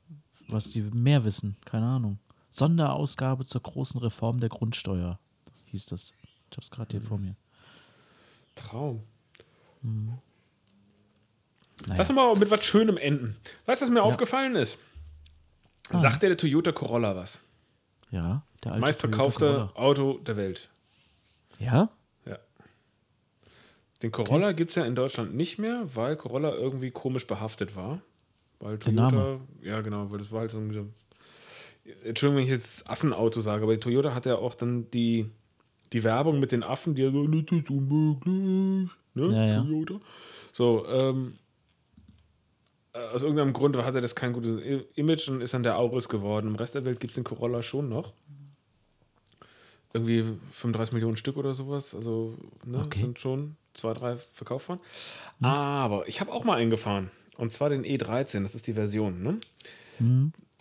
[0.48, 1.56] was die mehr wissen.
[1.64, 2.18] Keine Ahnung.
[2.50, 5.18] Sonderausgabe zur großen Reform der Grundsteuer,
[5.66, 6.12] hieß das.
[6.50, 7.34] Ich habe es gerade hier vor mir.
[8.54, 9.02] Traum.
[11.82, 11.98] Naja.
[11.98, 13.36] Lass uns mal mit was Schönem enden.
[13.66, 14.78] Weißt du, was mir aufgefallen ist?
[15.90, 15.98] Ah.
[15.98, 17.40] Sagt der, der Toyota Corolla was?
[18.10, 20.68] Ja, der alte Meistverkaufte Auto der Welt.
[21.58, 21.90] Ja?
[22.24, 22.38] Ja.
[24.02, 28.00] Den Corolla gibt es ja in Deutschland nicht mehr, weil Corolla irgendwie komisch behaftet war.
[28.58, 29.40] Weil Der Toyota, Name.
[29.62, 30.86] ja genau, weil das war halt irgendwie so.
[32.04, 35.30] Entschuldigung, wenn ich jetzt Affenauto sage, aber die Toyota hat ja auch dann die,
[35.92, 38.90] die Werbung mit den Affen, die ja so, das ist unmöglich.
[39.14, 39.26] Ne?
[39.32, 39.62] Ja, ja.
[39.62, 40.00] Toyota.
[40.52, 41.45] So, ähm, äh,
[43.12, 44.60] aus irgendeinem Grund hatte das kein gutes
[44.94, 46.48] Image und ist dann der Auris geworden.
[46.48, 48.12] Im Rest der Welt gibt es den Corolla schon noch.
[49.92, 51.94] Irgendwie 35 Millionen Stück oder sowas.
[51.94, 52.36] Also
[52.66, 53.00] ne, Okay.
[53.00, 54.80] sind schon zwei, drei verkauft worden.
[55.40, 57.10] Aber ich habe auch mal einen gefahren.
[57.38, 58.42] Und zwar den E13.
[58.42, 59.22] Das ist die Version.
[59.22, 59.40] Ne?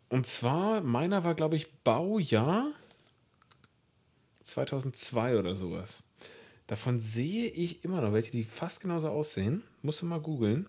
[0.09, 2.67] Und zwar, meiner war, glaube ich, Baujahr
[4.41, 6.03] 2002 oder sowas.
[6.67, 9.63] Davon sehe ich immer noch welche, die fast genauso aussehen.
[9.81, 10.67] Musst du mal googeln.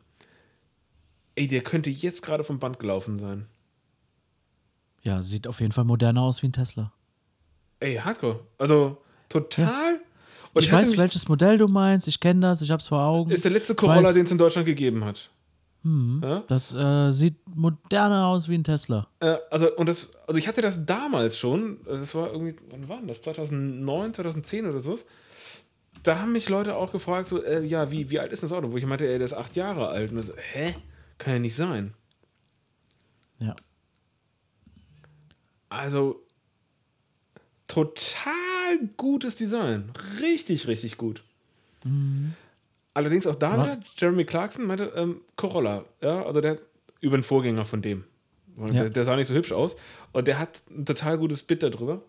[1.37, 3.47] Ey, der könnte jetzt gerade vom Band gelaufen sein.
[5.03, 6.93] Ja, sieht auf jeden Fall moderner aus wie ein Tesla.
[7.79, 8.41] Ey, Hardcore.
[8.59, 10.01] Also, total.
[10.53, 12.09] Und ich weiß, welches Modell du meinst.
[12.09, 12.63] Ich kenne das.
[12.63, 13.31] Ich habe es vor Augen.
[13.31, 15.31] Ist der letzte Corolla, den es in Deutschland gegeben hat.
[16.23, 16.43] Ja?
[16.49, 19.07] Das äh, sieht moderner aus wie ein Tesla.
[19.21, 22.99] Äh, also, und das, also ich hatte das damals schon, das war irgendwie, wann war
[22.99, 23.23] denn das?
[23.23, 24.99] 2009, 2010 oder so.
[26.03, 28.73] Da haben mich Leute auch gefragt, so, äh, ja, wie, wie alt ist das Auto?
[28.73, 30.11] Wo ich meinte, ey, der ist acht Jahre alt.
[30.11, 30.75] Und das, hä?
[31.19, 31.95] Kann ja nicht sein.
[33.39, 33.55] Ja.
[35.69, 36.23] Also,
[37.69, 39.93] total gutes Design.
[40.21, 41.23] Richtig, richtig gut.
[42.95, 43.63] Allerdings auch da Ja.
[43.63, 46.59] wieder, Jeremy Clarkson meinte, ähm, Corolla, ja, also der
[47.01, 48.05] über den Vorgänger von dem.
[48.59, 48.67] Ja.
[48.67, 49.77] Der, der sah nicht so hübsch aus.
[50.13, 52.03] Und der hat ein total gutes Bit darüber.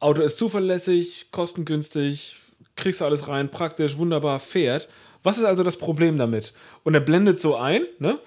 [0.00, 2.36] Auto ist zuverlässig, kostengünstig,
[2.74, 4.88] kriegst du alles rein, praktisch, wunderbar, fährt.
[5.26, 6.52] Was ist also das Problem damit?
[6.84, 8.20] Und er blendet so ein, ne?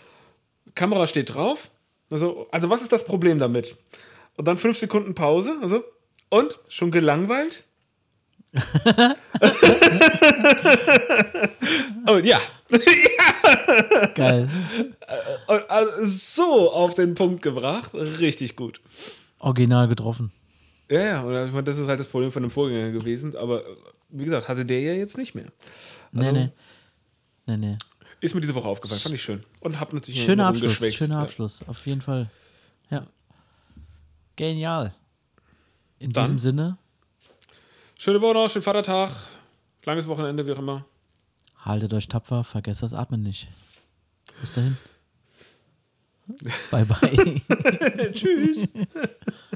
[0.75, 1.71] Kamera steht drauf.
[2.11, 3.77] Also, also was ist das Problem damit?
[4.35, 5.55] Und dann fünf Sekunden Pause.
[5.61, 5.85] Also,
[6.27, 6.59] und?
[6.67, 7.63] Schon gelangweilt?
[12.05, 12.41] Aber ja.
[14.15, 14.49] Geil.
[15.47, 17.93] Und Also so auf den Punkt gebracht.
[17.93, 18.81] Richtig gut.
[19.39, 20.33] Original getroffen.
[20.89, 21.21] Ja, ja.
[21.21, 23.37] Und ich meine, das ist halt das Problem von dem Vorgänger gewesen.
[23.37, 23.63] Aber
[24.09, 25.45] wie gesagt, hatte der ja jetzt nicht mehr.
[26.13, 26.51] Also, nee, nee.
[27.49, 27.77] Nee, nee.
[28.21, 28.99] Ist mir diese Woche aufgefallen.
[28.99, 29.43] Fand ich schön.
[29.59, 30.63] Und hab natürlich Schöner Abschluss.
[30.63, 30.97] rumgeschwächt.
[30.97, 31.19] Schöner.
[31.19, 31.63] Abschluss.
[31.67, 32.29] Auf jeden Fall.
[32.91, 33.07] Ja.
[34.35, 34.93] Genial.
[35.99, 36.23] In Dann?
[36.25, 36.77] diesem Sinne,
[37.97, 39.11] Schöne Woche noch, schönen Vatertag.
[39.83, 40.85] Langes Wochenende, wie auch immer.
[41.65, 43.49] haltet euch tapfer, vergesst das Atmen nicht.
[44.39, 44.77] Bis dahin.
[46.71, 48.11] bye, bye.
[48.13, 48.69] Tschüss.